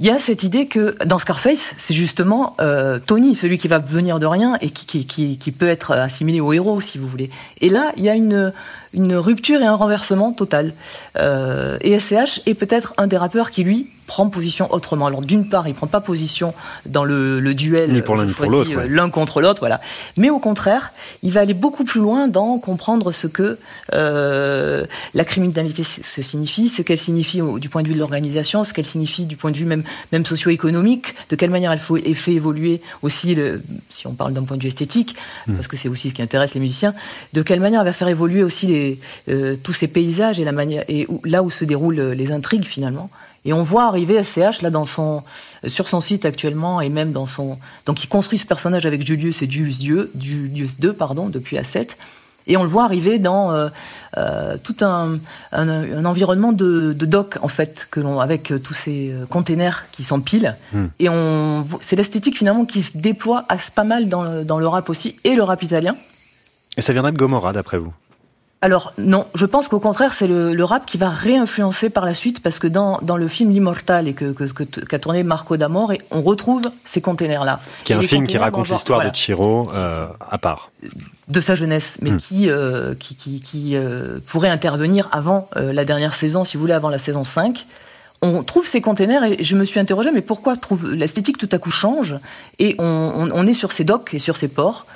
[0.00, 3.78] Il y a cette idée que dans Scarface, c'est justement euh, Tony, celui qui va
[3.78, 7.06] venir de rien et qui, qui, qui, qui peut être assimilé au héros, si vous
[7.06, 7.30] voulez.
[7.60, 8.52] Et là, il y a une,
[8.94, 10.72] une rupture et un renversement total.
[11.18, 15.06] Euh, et SCH est peut-être un des rappeurs qui, lui, prend position autrement.
[15.06, 16.54] Alors d'une part, il prend pas position
[16.86, 18.88] dans le, le duel ni pour l'un ni pour l'autre, ouais.
[18.88, 19.80] l'un contre l'autre, voilà.
[20.16, 20.92] Mais au contraire,
[21.22, 23.58] il va aller beaucoup plus loin dans comprendre ce que
[23.92, 24.84] euh,
[25.14, 28.72] la criminalité se signifie, ce qu'elle signifie au, du point de vue de l'organisation, ce
[28.72, 32.14] qu'elle signifie du point de vue même même socio-économique, de quelle manière elle, faut, elle
[32.14, 35.54] fait évoluer aussi, le, si on parle d'un point de vue esthétique, mmh.
[35.54, 36.94] parce que c'est aussi ce qui intéresse les musiciens,
[37.32, 40.52] de quelle manière elle va faire évoluer aussi les, euh, tous ces paysages et la
[40.52, 43.10] manière et où, là où se déroulent les intrigues finalement.
[43.44, 45.22] Et on voit arriver SCH là dans son
[45.66, 47.58] sur son site actuellement et même dans son.
[47.86, 51.88] Donc il construit ce personnage avec Julius et Julius II, Julius II pardon, depuis A7.
[52.46, 53.68] Et on le voit arriver dans euh,
[54.18, 55.18] euh, tout un,
[55.52, 60.04] un, environnement de, de, dock, en fait, que l'on, avec euh, tous ces containers qui
[60.04, 60.54] s'empilent.
[60.72, 60.86] Hmm.
[60.98, 64.90] Et on, c'est l'esthétique finalement qui se déploie pas mal dans le, dans le rap
[64.90, 65.96] aussi, et le rap italien.
[66.76, 67.94] Et ça viendrait de Gomorrah, d'après vous?
[68.64, 72.42] Alors non, je pense qu'au contraire c'est le, rap qui va réinfluencer par la suite
[72.42, 76.22] parce que dans, dans le film L'Immortal et que, que, qu'a tourné Marco D'Amore, on
[76.22, 77.60] retrouve ces containers-là.
[77.84, 80.70] Qui est un film qui raconte l'histoire de Chiro euh, à part.
[81.28, 82.16] De sa jeunesse, mais hmm.
[82.16, 86.72] qui, euh, qui, qui, qui euh, pourrait intervenir avant la dernière saison, si vous voulez,
[86.72, 87.66] avant la saison 5
[88.22, 91.58] on trouve ces containers et je me suis interrogé mais pourquoi trouve l'esthétique tout à
[91.58, 92.14] coup change
[92.58, 94.86] et on, on, est sur ces docks et sur ces ports.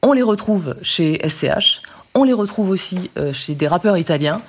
[0.00, 1.82] On les retrouve chez SCH,
[2.16, 4.40] on les retrouve aussi euh, chez des rappeurs italiens.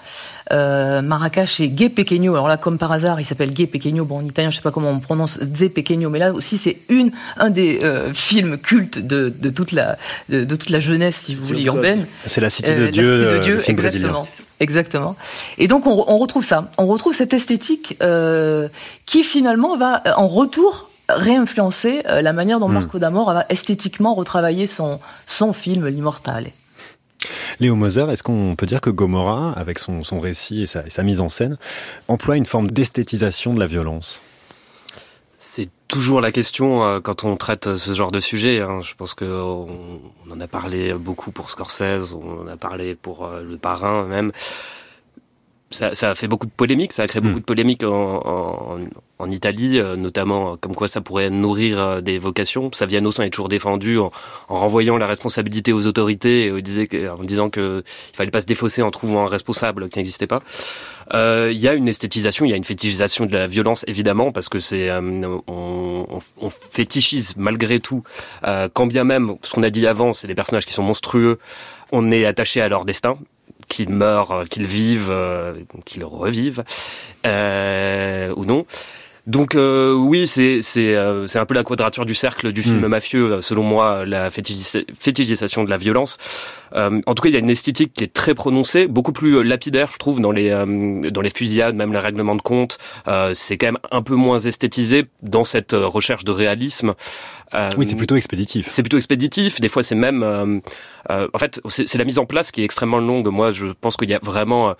[0.53, 2.33] Euh, Marrakech et Gay Pequeño.
[2.33, 4.05] Alors là, comme par hasard, il s'appelle Gay Pequeño.
[4.05, 6.77] Bon, en italien, je sais pas comment on prononce Ze Pequeño, mais là aussi, c'est
[6.87, 9.97] une un des euh, films cultes de, toute la
[10.29, 12.07] de, toute la jeunesse, si vous voulez, urbaine.
[12.25, 14.27] C'est la Cité de Dieu, la Cité de Dieu exactement.
[14.59, 15.15] Exactement.
[15.57, 16.71] Et donc on, retrouve ça.
[16.77, 17.99] On retrouve cette esthétique
[19.05, 22.73] qui finalement va en retour réinfluencer la manière dont hmm.
[22.73, 26.47] Marco D'Amore va esthétiquement retravailler son son film L'Immortale.
[27.59, 31.29] Léo Moser, est-ce qu'on peut dire que Gomorrah, avec son, récit et sa, mise en
[31.29, 31.57] scène,
[32.07, 34.21] emploie une forme d'esthétisation de la violence?
[35.39, 38.61] C'est toujours la question euh, quand on traite ce genre de sujet.
[38.61, 38.81] Hein.
[38.83, 43.25] Je pense qu'on on en a parlé beaucoup pour Scorsese, on en a parlé pour
[43.25, 44.31] euh, Le Parrain même
[45.69, 47.39] ça, ça, a fait beaucoup de polémiques, ça a créé beaucoup hmm.
[47.39, 48.79] de polémiques en, en,
[49.19, 52.71] en Italie, euh, notamment comme quoi ça pourrait nourrir euh, des vocations.
[52.71, 54.11] Saviano s'en est toujours défendu en,
[54.47, 58.81] en, renvoyant la responsabilité aux autorités et disait, en disant qu'il fallait pas se défausser
[58.81, 60.41] en trouvant un responsable qui n'existait pas.
[61.13, 64.31] Euh, il y a une esthétisation, il y a une fétichisation de la violence évidemment
[64.31, 68.03] parce que c'est on, on, fétichise malgré tout,
[68.73, 71.39] quand bien même ce qu'on a dit avant, c'est des personnages qui sont monstrueux,
[71.91, 73.17] on est attaché à leur destin
[73.67, 75.53] qu'ils meurent, euh, qu'ils vivent, euh,
[75.85, 76.63] qu'ils revivent
[77.25, 78.65] euh, ou non.
[79.27, 82.79] Donc euh, oui, c'est c'est euh, c'est un peu la quadrature du cercle du film
[82.79, 82.87] hmm.
[82.87, 86.17] mafieux, selon moi, la fétichisation de la violence.
[86.77, 89.43] Euh, en tout cas, il y a une esthétique qui est très prononcée, beaucoup plus
[89.43, 92.77] lapidaire, je trouve, dans les dans les fusillades, même les règlements de compte.
[93.33, 96.93] c'est quand même un peu moins esthétisé dans cette recherche de réalisme.
[97.77, 98.67] oui, c'est plutôt expéditif.
[98.69, 99.59] C'est plutôt expéditif.
[99.59, 100.23] Des fois, c'est même
[101.09, 103.27] en fait, c'est la mise en place qui est extrêmement longue.
[103.27, 104.75] Moi, je pense qu'il y a vraiment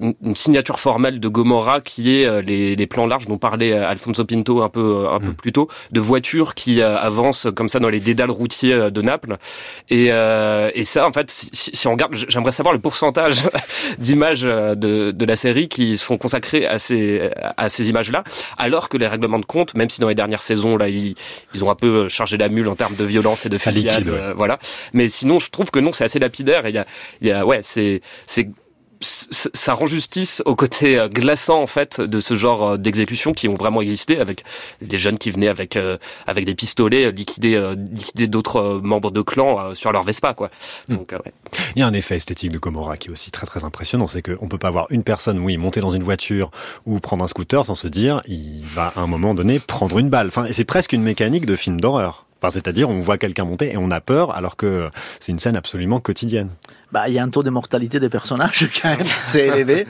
[0.00, 4.24] une signature formelle de Gomorrah qui est les, les plans larges dont parlait euh, Alfonso
[4.24, 5.34] Pinto un peu euh, un peu mm.
[5.34, 9.36] plus tôt, de voitures qui euh, avancent comme ça dans les dédales routiers de Naples.
[9.90, 13.42] Et, et ça, en fait, si, on regarde, j'aimerais savoir le pourcentage
[13.98, 18.24] d'images de, de la série qui sont consacrées à ces à ces images-là,
[18.56, 21.14] alors que les règlements de compte, même si dans les dernières saisons là, ils,
[21.54, 24.58] ils ont un peu chargé la mule en termes de violence et de fusillade, voilà.
[24.92, 26.66] Mais sinon, je trouve que non, c'est assez lapidaire.
[26.66, 26.86] Et il y a,
[27.20, 28.48] il y a, ouais, c'est c'est
[29.00, 33.48] ça rend justice au côté euh, glaçant en fait de ce genre euh, d'exécutions qui
[33.48, 34.44] ont vraiment existé avec
[34.82, 39.74] des jeunes qui venaient avec euh, avec des pistolets liquider liquider d'autres membres de clan
[39.74, 40.50] sur leur Vespa quoi.
[40.88, 40.96] Hmm.
[40.96, 41.32] Donc ouais.
[41.76, 44.22] Il y a un effet esthétique de Gomorrah qui est aussi très très impressionnant, c'est
[44.22, 46.50] qu'on peut pas voir une personne oui monter dans une voiture
[46.86, 50.10] ou prendre un scooter sans se dire il va à un moment donné prendre une
[50.10, 50.28] balle.
[50.28, 52.27] Enfin c'est presque une mécanique de film d'horreur.
[52.40, 55.56] Enfin, c'est-à-dire, on voit quelqu'un monter et on a peur, alors que c'est une scène
[55.56, 56.50] absolument quotidienne.
[56.92, 59.86] Bah, il y a un taux de mortalité des personnages quand même, c'est élevé.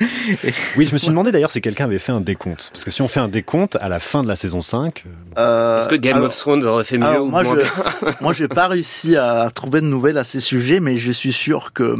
[0.76, 2.70] oui, je me suis demandé d'ailleurs si quelqu'un avait fait un décompte.
[2.72, 5.04] Parce que si on fait un décompte à la fin de la saison 5...
[5.06, 5.80] Euh, euh...
[5.80, 8.66] Est-ce que Game of Thrones aurait fait mieux ou moi, moins je, Moi, j'ai pas
[8.66, 11.94] réussi à trouver de nouvelles à ces sujets, mais je suis sûr que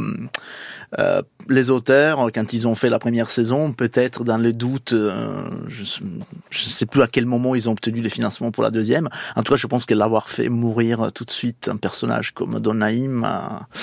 [0.99, 5.49] euh, les auteurs, quand ils ont fait la première saison, peut-être dans le doute, euh,
[5.69, 9.09] je ne sais plus à quel moment ils ont obtenu les financements pour la deuxième.
[9.37, 12.59] En tout cas, je pense que l'avoir fait mourir tout de suite un personnage comme
[12.59, 13.79] Don Naïm, euh,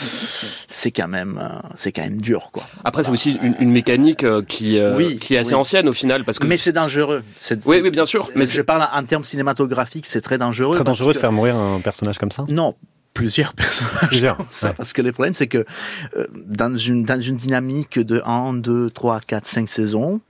[0.67, 1.41] c'est quand même,
[1.75, 2.63] c'est quand même dur, quoi.
[2.83, 4.79] Après, c'est aussi une, mécanique qui,
[5.19, 6.47] qui est assez ancienne au final, parce que.
[6.47, 7.23] Mais c'est dangereux.
[7.65, 8.29] Oui, oui, bien sûr.
[8.35, 10.75] Mais je parle en termes cinématographiques, c'est très dangereux.
[10.75, 12.43] Très dangereux de faire mourir un personnage comme ça?
[12.49, 12.75] Non,
[13.17, 15.65] plusieurs personnages ça, parce que le problème c'est que
[16.15, 20.21] euh, dans une dans une dynamique de 1, 2, 3, 4, 5 saisons,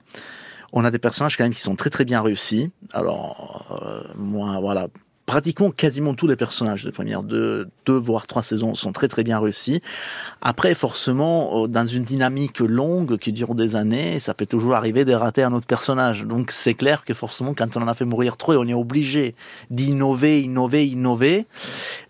[0.72, 2.72] on a des personnages quand même qui sont très très bien réussis.
[2.94, 4.88] Alors euh, moi voilà,
[5.28, 9.23] pratiquement quasiment tous les personnages de première deux, deux voire trois saisons sont très très
[9.23, 9.82] bien réussis.
[10.41, 15.03] Après, forcément, euh, dans une dynamique longue qui dure des années, ça peut toujours arriver
[15.03, 16.23] de rater un autre personnage.
[16.23, 19.36] Donc c'est clair que forcément, quand on en a fait mourir trop on est obligé
[19.69, 21.45] d'innover, innover, innover,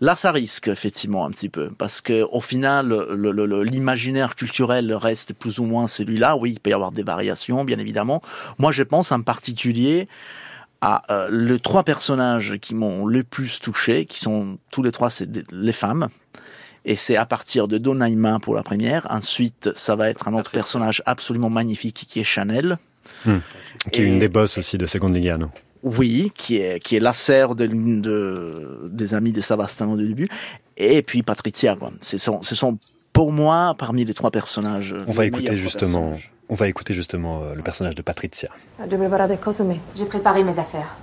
[0.00, 2.94] là ça risque effectivement un petit peu, parce que au final,
[3.64, 6.36] l'imaginaire culturel reste plus ou moins celui-là.
[6.36, 8.22] Oui, il peut y avoir des variations, bien évidemment.
[8.58, 10.06] Moi, je pense en particulier
[10.80, 15.10] à euh, les trois personnages qui m'ont le plus touché, qui sont tous les trois
[15.10, 16.08] c'est les femmes.
[16.84, 19.06] Et c'est à partir de Donaima pour la première.
[19.10, 22.78] Ensuite, ça va être un autre personnage absolument magnifique qui est Chanel.
[23.26, 23.38] Hmm.
[23.92, 25.50] Qui est une des boss aussi de Secondigliano.
[25.82, 30.08] Oui, qui est, qui est la sœur de l'une de, des amis de Savastano du
[30.08, 30.28] début.
[30.76, 31.92] Et puis Patricia, quoi.
[32.00, 32.78] Ce sont, ce sont
[33.12, 34.94] pour moi, parmi les trois personnages.
[35.06, 36.14] On va écouter justement,
[36.48, 38.48] on va écouter justement euh, le personnage de Patricia.
[39.96, 40.96] J'ai préparé mes affaires.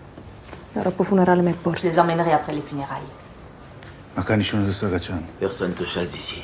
[0.76, 3.02] Je les emmènerai après les funérailles.
[5.40, 6.44] Personne ne te chasse ici.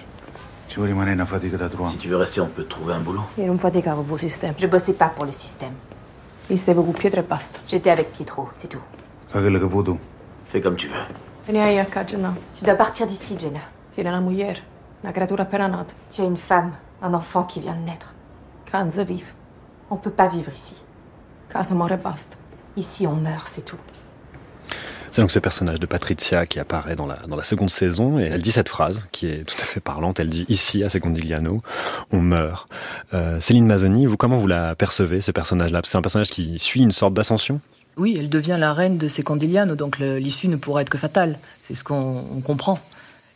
[0.69, 3.23] Si tu veux rester, on peut trouver un boulot.
[4.57, 5.73] Je bossais pas pour le système.
[7.67, 8.81] J'étais avec Pietro, c'est tout.
[10.47, 10.95] Fais comme tu veux.
[12.53, 13.59] Tu dois partir d'ici, Jenna.
[16.09, 16.71] Tu as une femme,
[17.01, 18.13] un enfant qui vient de naître.
[19.89, 20.75] On peut pas vivre ici.
[22.77, 23.77] Ici, on meurt, c'est tout.
[25.11, 28.23] C'est donc ce personnage de Patricia qui apparaît dans la, dans la seconde saison et
[28.23, 30.21] elle dit cette phrase qui est tout à fait parlante.
[30.21, 31.61] Elle dit ici à Secondigliano,
[32.13, 32.69] on meurt.
[33.13, 35.81] Euh, Céline Mazzoni, vous comment vous la percevez ce personnage-là?
[35.83, 37.59] C'est un personnage qui suit une sorte d'ascension
[37.97, 41.37] Oui, elle devient la reine de Secondigliano, donc l'issue ne pourra être que fatale.
[41.67, 42.79] C'est ce qu'on comprend.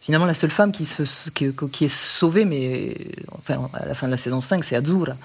[0.05, 2.95] Finalement, la seule femme qui, se, qui, qui, est sauvée, mais
[3.31, 5.15] enfin, à la fin de la saison 5, c'est Azzurra.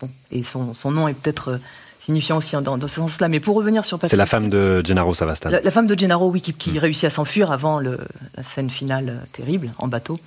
[0.00, 1.60] Bon, et son, son nom est peut-être
[2.00, 3.28] signifiant aussi dans, dans ce sens-là.
[3.28, 5.50] Mais pour revenir sur C'est la femme de Gennaro Savastan.
[5.50, 6.78] La, femme de Gennaro, oui, qui, qui mm.
[6.78, 7.98] réussit à s'enfuir avant le,
[8.34, 10.18] la scène finale euh, terrible en bateau.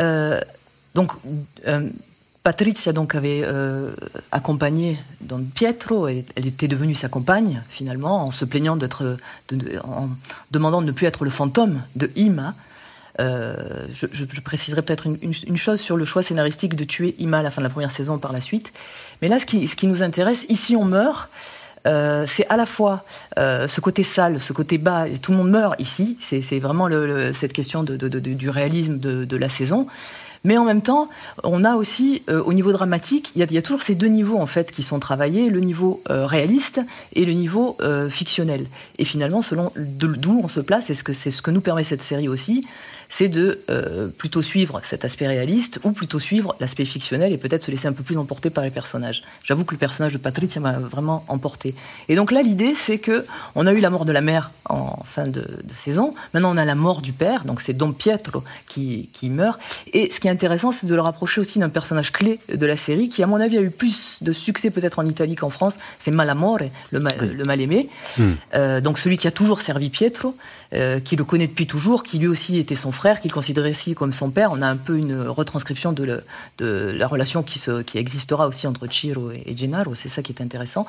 [0.00, 0.38] Euh,
[0.94, 1.12] donc,
[1.66, 1.88] euh,
[2.42, 3.90] Patrizia donc avait euh,
[4.32, 9.16] accompagné Don Pietro et elle était devenue sa compagne finalement en se plaignant d'être,
[9.48, 10.10] de, de, en
[10.50, 12.54] demandant de ne plus être le fantôme de Ima.
[13.20, 13.56] Euh,
[13.92, 17.40] je, je, je, préciserai peut-être une, une, chose sur le choix scénaristique de tuer Ima
[17.40, 18.72] à la fin de la première saison par la suite.
[19.22, 21.30] Mais là, ce qui, ce qui nous intéresse, ici on meurt.
[21.86, 23.04] Euh, c'est à la fois
[23.38, 26.18] euh, ce côté sale, ce côté bas, tout le monde meurt ici.
[26.20, 29.86] C'est vraiment le, le, cette question de, de, de, du réalisme de, la saison.
[30.44, 31.08] Mais en même temps,
[31.42, 34.38] on a aussi, euh, au niveau dramatique, il y, y, a toujours ces deux niveaux
[34.38, 36.80] en fait qui sont travaillés, le niveau euh, réaliste
[37.14, 38.66] et le niveau euh, fictionnel.
[38.98, 42.28] Et finalement, selon d'où on se place, et c'est ce que nous permet cette série
[42.28, 42.66] aussi,
[43.08, 47.64] c'est de euh, plutôt suivre cet aspect réaliste ou plutôt suivre l'aspect fictionnel et peut-être
[47.64, 49.22] se laisser un peu plus emporter par les personnages.
[49.42, 51.74] J'avoue que le personnage de Patricia m'a vraiment emporté.
[52.08, 55.02] Et donc là, l'idée, c'est que on a eu la mort de la mère en
[55.04, 56.14] fin de, de saison.
[56.34, 59.58] Maintenant, on a la mort du père, donc c'est Don Pietro qui, qui meurt.
[59.92, 62.76] Et ce qui est intéressant, c'est de le rapprocher aussi d'un personnage clé de la
[62.76, 65.76] série qui, à mon avis, a eu plus de succès peut-être en Italie qu'en France.
[65.98, 66.58] C'est Malamore,
[66.90, 67.28] le, mal, oui.
[67.28, 67.88] le mal aimé.
[68.18, 68.32] Mm.
[68.54, 70.34] Euh, donc celui qui a toujours servi Pietro,
[70.74, 73.94] euh, qui le connaît depuis toujours, qui lui aussi était son frère, qu'il considérait aussi
[73.94, 74.50] comme son père.
[74.52, 76.22] On a un peu une retranscription de,
[76.58, 77.60] la relation qui,
[77.94, 79.94] existera aussi entre Ciro et, et Gennaro.
[79.94, 80.86] C'est ça qui est intéressant.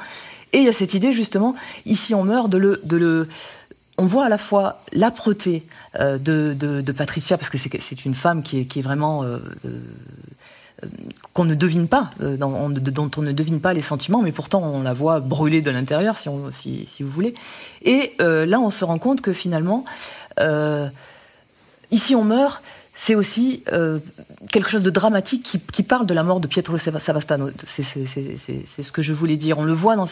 [0.54, 1.56] Et il y a cette idée, justement,
[1.86, 3.28] ici on meurt, de le.
[3.98, 5.64] On voit à la fois l'âpreté
[6.00, 9.24] euh, de, de, Patricia, parce que c'est une femme qui est, vraiment.
[9.24, 9.40] Euh,
[11.34, 14.82] qu'on ne devine pas, euh, dont on ne devine pas les sentiments, mais pourtant on
[14.82, 17.34] la voit brûler de l'intérieur, si, vous voulez.
[17.84, 19.86] Et euh, là, on se rend compte que finalement,
[20.40, 20.88] euh,
[21.92, 22.62] Ici on meurt,
[22.94, 23.64] c'est aussi
[24.52, 27.50] quelque chose de dramatique qui, parle de la mort de Pietro Savastano.
[27.66, 29.58] C'est ce que je voulais dire.
[29.58, 30.06] On le voit dans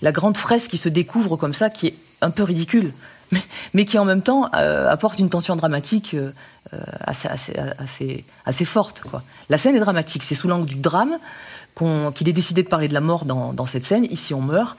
[0.00, 2.92] la grande fresque qui se découvre comme ça, qui est un peu ridicule,
[3.74, 6.32] mais, qui en même temps euh, apporte une tension dramatique euh,
[7.00, 7.28] assez,
[8.46, 9.02] assez, forte.
[9.48, 11.18] La scène est dramatique, c'est sous l'angle du drame
[11.76, 14.04] qu'il qu est décidé de parler de la mort dans, cette scène.
[14.04, 14.76] Ici on meurt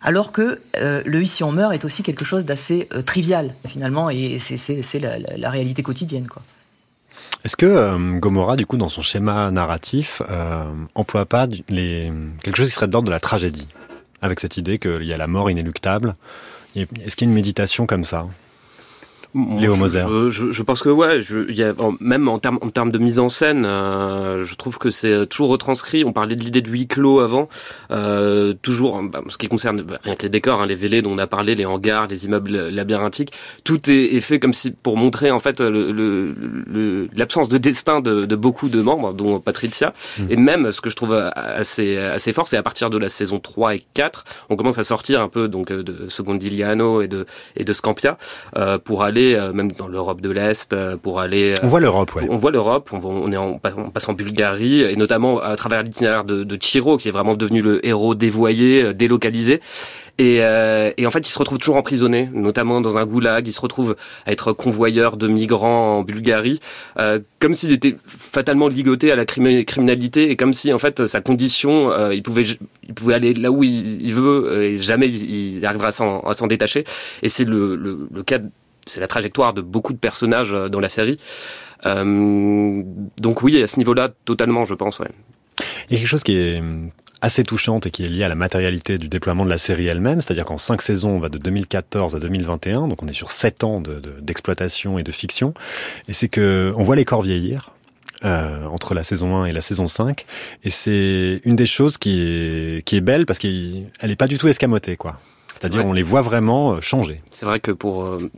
[0.00, 4.10] alors que euh, le ici on meurt est aussi quelque chose d'assez euh, trivial finalement
[4.10, 6.28] et c'est la, réalité quotidienne.
[7.44, 12.68] Est-ce que euh, Gomorrah, du coup, dans son schéma narratif, euh, emploie pas quelque chose
[12.68, 13.66] qui serait de l'ordre de la tragédie,
[14.22, 16.12] avec cette idée qu'il y a la mort inéluctable
[17.04, 18.26] Est-ce qu'il y a une méditation comme ça?
[19.58, 20.04] Léo Moser.
[20.08, 22.98] Je, je, je, pense que ouais, je, y a, même en termes en termes de
[22.98, 26.04] mise en scène, euh, je trouve que c'est toujours retranscrit.
[26.04, 27.48] On parlait de l'idée de huis clos avant,
[27.90, 31.18] euh, toujours bah, ce qui concerne rien que les décors, hein, les vélés dont on
[31.18, 33.32] a parlé, les hangars, les immeubles labyrinthiques,
[33.64, 38.00] tout est, est fait comme si pour montrer en fait l'absence le, le, de destin
[38.00, 39.94] de, de, beaucoup de membres, dont Patricia.
[40.18, 40.22] Mmh.
[40.30, 43.38] Et même ce que je trouve assez assez fort, c'est à partir de la saison
[43.38, 47.26] 3 et 4, on commence à sortir un peu donc de Secondigliano et de
[47.56, 48.18] et de Scampia
[48.56, 51.54] euh, pour aller euh, même dans l'Europe de l'Est, euh, pour aller.
[51.62, 52.26] On voit l'Europe, ouais.
[52.28, 52.90] On voit l'Europe.
[52.92, 56.58] On, on, est en, on passe en Bulgarie et notamment à travers l'itinéraire de, de
[56.60, 59.60] Chiro, qui est vraiment devenu le héros dévoyé, euh, délocalisé.
[60.18, 63.46] Et, euh, et, en fait, il se retrouve toujours emprisonné, notamment dans un goulag.
[63.46, 63.94] Il se retrouve
[64.26, 66.60] à être convoyeur de migrants en Bulgarie,
[66.98, 71.20] euh, comme s'il était fatalement ligoté à la criminalité et comme si en fait sa
[71.20, 72.44] condition, euh, il pouvait,
[72.88, 76.84] il pouvait aller là où il, veut et jamais il, arrivera à s'en détacher.
[77.22, 78.40] Et c'est le, le, le cas,
[78.88, 81.18] c'est la trajectoire de beaucoup de personnages euh, dans la série.
[81.86, 82.82] Euh,
[83.18, 85.00] donc oui, à ce niveau-là, totalement, je pense.
[85.88, 86.62] Il y a quelque chose qui est
[87.20, 90.20] assez touchante et qui est liée à la matérialité du déploiement de la série elle-même,
[90.20, 93.64] c'est-à-dire qu'en cinq saisons, on va de 2014 à 2021, donc on est sur sept
[93.64, 95.52] ans d'exploitation de, et de fiction,
[96.06, 97.72] et c'est que on voit les corps vieillir,
[98.24, 100.26] euh, entre la saison 1 et la saison 5.
[100.64, 104.38] Et c'est une des choses qui est, qui est belle parce qu'elle n'est pas du
[104.38, 105.20] tout escamotée, quoi.
[105.60, 107.20] C'est-à-dire on les voit vraiment euh, changer.
[107.30, 108.30] C'est vrai que pour euh,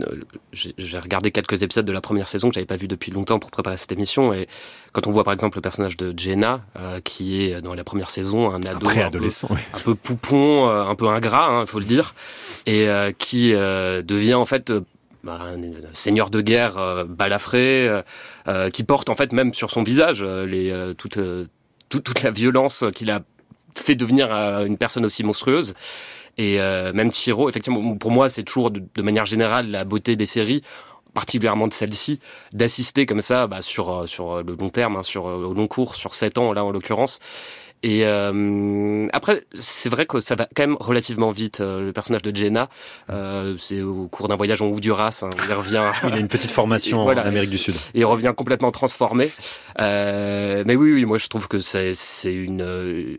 [0.52, 3.50] j'ai regardé quelques épisodes de la première saison que j'avais pas vu depuis longtemps pour
[3.50, 4.48] préparer cette émission et
[4.92, 6.62] quand on voit par exemple le personnage de Jenna
[7.04, 10.94] qui est dans la première saison un ado un, adolescent, peu, un peu poupon, un
[10.94, 12.14] peu ingrat, il hein, faut le dire,
[12.66, 14.72] et qui devient en fait
[15.22, 17.88] bah, un seigneur de guerre balafré
[18.72, 21.18] qui porte en fait même sur son visage les toute,
[21.88, 23.20] toute toute la violence qu'il a
[23.76, 25.74] fait devenir une personne aussi monstrueuse.
[26.38, 30.26] Et euh, même Chiro, effectivement, pour moi, c'est toujours de, manière générale la beauté des
[30.26, 30.62] séries
[31.12, 32.20] particulièrement de celle-ci,
[32.52, 35.66] d'assister comme ça bah, sur euh, sur le long terme, hein, sur euh, au long
[35.66, 37.18] cours, sur sept ans là en l'occurrence,
[37.82, 41.60] et euh, après, c'est vrai que ça va quand même relativement vite.
[41.60, 42.68] Euh, le personnage de Jenna,
[43.08, 45.90] euh, c'est au cours d'un voyage en Honduras, hein, il revient.
[46.04, 47.74] il a une petite formation en Amérique du Sud.
[47.94, 49.30] Et il revient complètement transformé.
[49.80, 53.16] Euh, mais oui, oui, moi je trouve que c'est c'est une euh,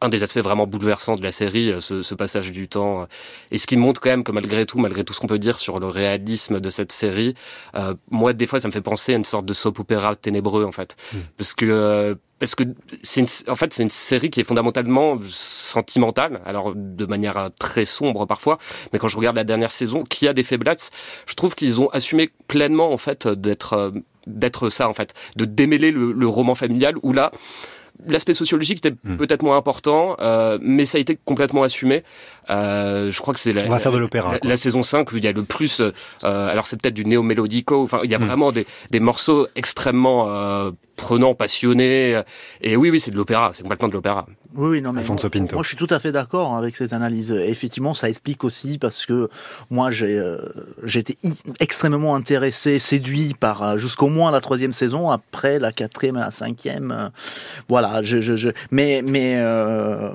[0.00, 3.06] un des aspects vraiment bouleversants de la série, euh, ce, ce, passage du temps,
[3.50, 5.58] et ce qui montre quand même que malgré tout, malgré tout ce qu'on peut dire
[5.58, 7.34] sur le réalisme de cette série,
[7.74, 10.64] euh, moi des fois ça me fait penser à une sorte de soap opéra ténébreux
[10.64, 11.18] en fait, hmm.
[11.38, 12.64] parce que parce que
[13.02, 18.26] c'est en fait c'est une série qui est fondamentalement sentimentale, alors de manière très sombre
[18.26, 18.58] parfois,
[18.92, 20.90] mais quand je regarde la dernière saison, qui a des faiblesses,
[21.26, 23.92] je trouve qu'ils ont assumé pleinement en fait d'être
[24.26, 27.30] d'être ça en fait, de démêler le, le roman familial où là
[28.04, 29.16] l'aspect sociologique était hmm.
[29.16, 32.02] peut-être moins important, euh, mais ça a été complètement assumé.
[32.50, 35.16] Euh, je crois que c'est la, On va faire de l'opéra, la, saison 5 où
[35.16, 35.80] il y a le plus.
[35.80, 35.92] Euh,
[36.22, 37.82] alors c'est peut-être du néo-mélodico.
[37.82, 38.24] Enfin, il y a hmm.
[38.24, 42.20] vraiment des, des morceaux extrêmement euh, prenant, passionné.
[42.60, 44.26] Et oui, oui, c'est de l'opéra, c'est complètement de l'opéra.
[44.56, 45.16] Oui, oui, non, mais moi,
[45.52, 47.30] moi, je suis tout à fait d'accord avec cette analyse.
[47.30, 49.28] effectivement, ça explique aussi parce que
[49.68, 50.38] moi, j'ai euh,
[50.82, 51.18] j'ai été
[51.60, 55.10] extrêmement intéressé, séduit par euh, jusqu'au moins la troisième saison.
[55.10, 57.08] Après la quatrième et la cinquième, euh,
[57.68, 58.02] voilà.
[58.02, 59.36] Je, je, je, mais mais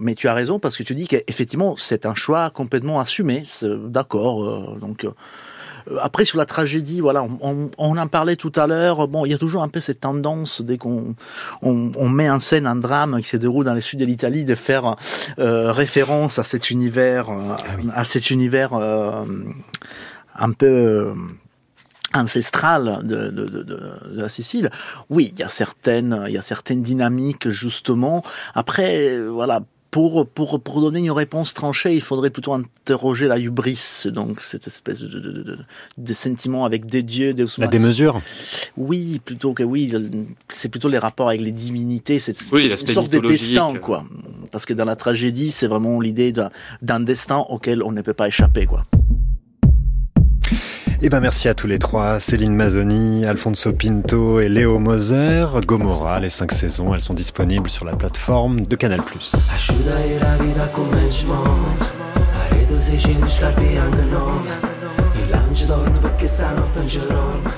[0.02, 3.44] mais tu as raison parce que tu dis qu'effectivement, c'est un choix complètement assumé.
[3.64, 5.06] D'accord, donc.
[5.90, 9.08] Euh, après, sur la tragédie, voilà, on, on, en parlait tout à l'heure.
[9.08, 11.16] Bon, il y a toujours un peu cette tendance dès qu'on
[11.62, 14.46] on, on, met en scène un drame qui se déroule dans le sud de l'Italie
[14.46, 14.96] de faire
[15.40, 17.56] euh, référence à cet univers, euh,
[17.94, 19.24] ah à cet univers euh,
[20.36, 21.14] un peu
[22.14, 24.70] ancestral de, de, de, de, la Sicile.
[25.10, 28.24] Oui, il y a certaines, il y a certaines dynamiques justement.
[28.54, 29.62] Après, voilà,
[29.92, 34.66] pour, pour, pour donner une réponse tranchée, il faudrait plutôt interroger la hubris, donc cette
[34.66, 35.58] espèce de, de, de,
[35.98, 38.22] de sentiment avec des dieux, des La démesure
[38.78, 39.94] Oui, plutôt que oui,
[40.52, 44.06] c'est plutôt les rapports avec les divinités, c'est une sorte de destin, quoi.
[44.52, 46.34] Parce que dans la tragédie, c'est vraiment l'idée
[46.82, 48.86] d'un destin auquel on ne peut pas échapper, quoi.
[51.04, 55.48] Eh ben merci à tous les trois, Céline Mazzoni, Alfonso Pinto et Léo Moser.
[55.66, 59.02] Gomorra, les cinq saisons, elles sont disponibles sur la plateforme de Canal+.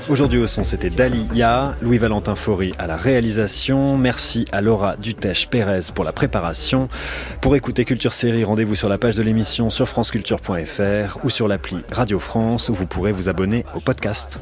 [0.08, 3.98] Aujourd'hui au son, c'était Dalia, Louis-Valentin Faury à la réalisation.
[3.98, 6.88] Merci à Laura Dutèche-Pérez pour la préparation.
[7.42, 11.78] Pour écouter Culture Série, rendez-vous sur la page de l'émission sur franceculture.fr ou sur l'appli
[11.92, 14.38] Radio France où vous pourrez vous abonner au podcast.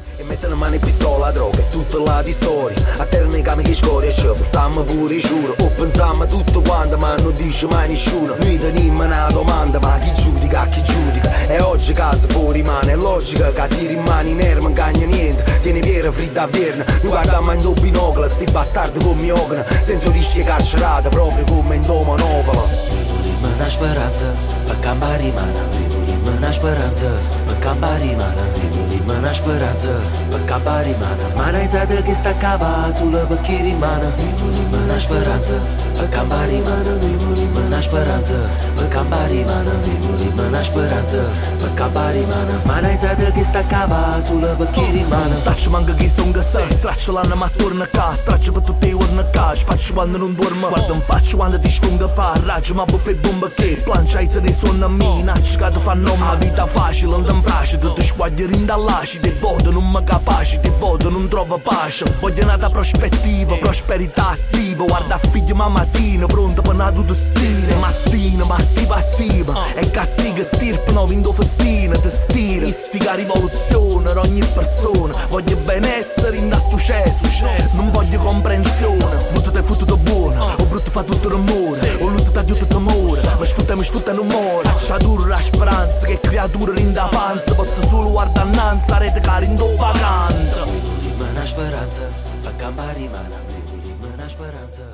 [12.95, 14.73] logica che si rimane mani in air, non
[15.05, 19.63] niente Tieni piera fredda a vierna Non guarda mai in binocolo Sti bastardi come ogna
[19.81, 24.25] Senza rischio carcerata Proprio come in tuo monopolo Ne volimmo una speranza
[24.65, 27.07] Per campa rimana Ne volimmo una speranza
[27.45, 29.91] Per campa rimana Ne volimmo una speranza
[30.29, 35.53] Per campa rimana Ma non è che staccava Sulla bacchia rimana Ne volimmo una speranza
[35.97, 38.35] Bă cam bari, mănă, nu-i muri, mâna speranță
[38.75, 41.19] Bă păi cam bari, mănă, nu-i muri, mâna speranță
[41.59, 45.67] păi Bă cam bari, mănă, mana ai zadă gesta cava Zulă bă kiri, mănă Saci
[45.73, 49.23] mă ngă ghisă ngă să Straci la nă turnă ca Straci bă tu te urnă
[49.35, 53.13] ca Și faci oană nu dormă Guardă-mi faci oană de șfungă pa Ragi mă bufe
[53.23, 55.35] bumbă Că planci ai să ne sună mina.
[55.47, 59.69] Și cadă fanom Avita fa și lândă-mi vrașă Du-te-și coadă rinda la Și de vodă
[59.69, 62.05] nu mă capa Și de vodă nu-mi trovă pașă.
[62.21, 68.45] Bă de nata prospectivă, prosperitativă Guarda de mama patina Pronta per una tua destina Mastina,
[68.45, 69.79] mastiva, stiva ah.
[69.79, 75.15] E castiga, stirpano, vindo festina Testina, istica rivoluzione Per ogni persona.
[75.27, 77.75] Voglio benessere in da successo.
[77.75, 79.31] Non voglio comprensione.
[79.33, 80.49] Tutto te fottuto buono.
[80.49, 80.55] Ah.
[80.59, 81.97] O brutto fa tutto rumore.
[81.99, 84.67] O lutto da tutto temore Ma sfrutta, mi sfrutta non muore.
[84.67, 84.77] Ah.
[84.77, 91.31] Sciadura la speranza Che creatura linda panza Posso solo guardare innanzi Rete carindo vagante Devo
[91.39, 92.01] di speranza.
[92.43, 94.92] La gamba rimane Devo di speranza.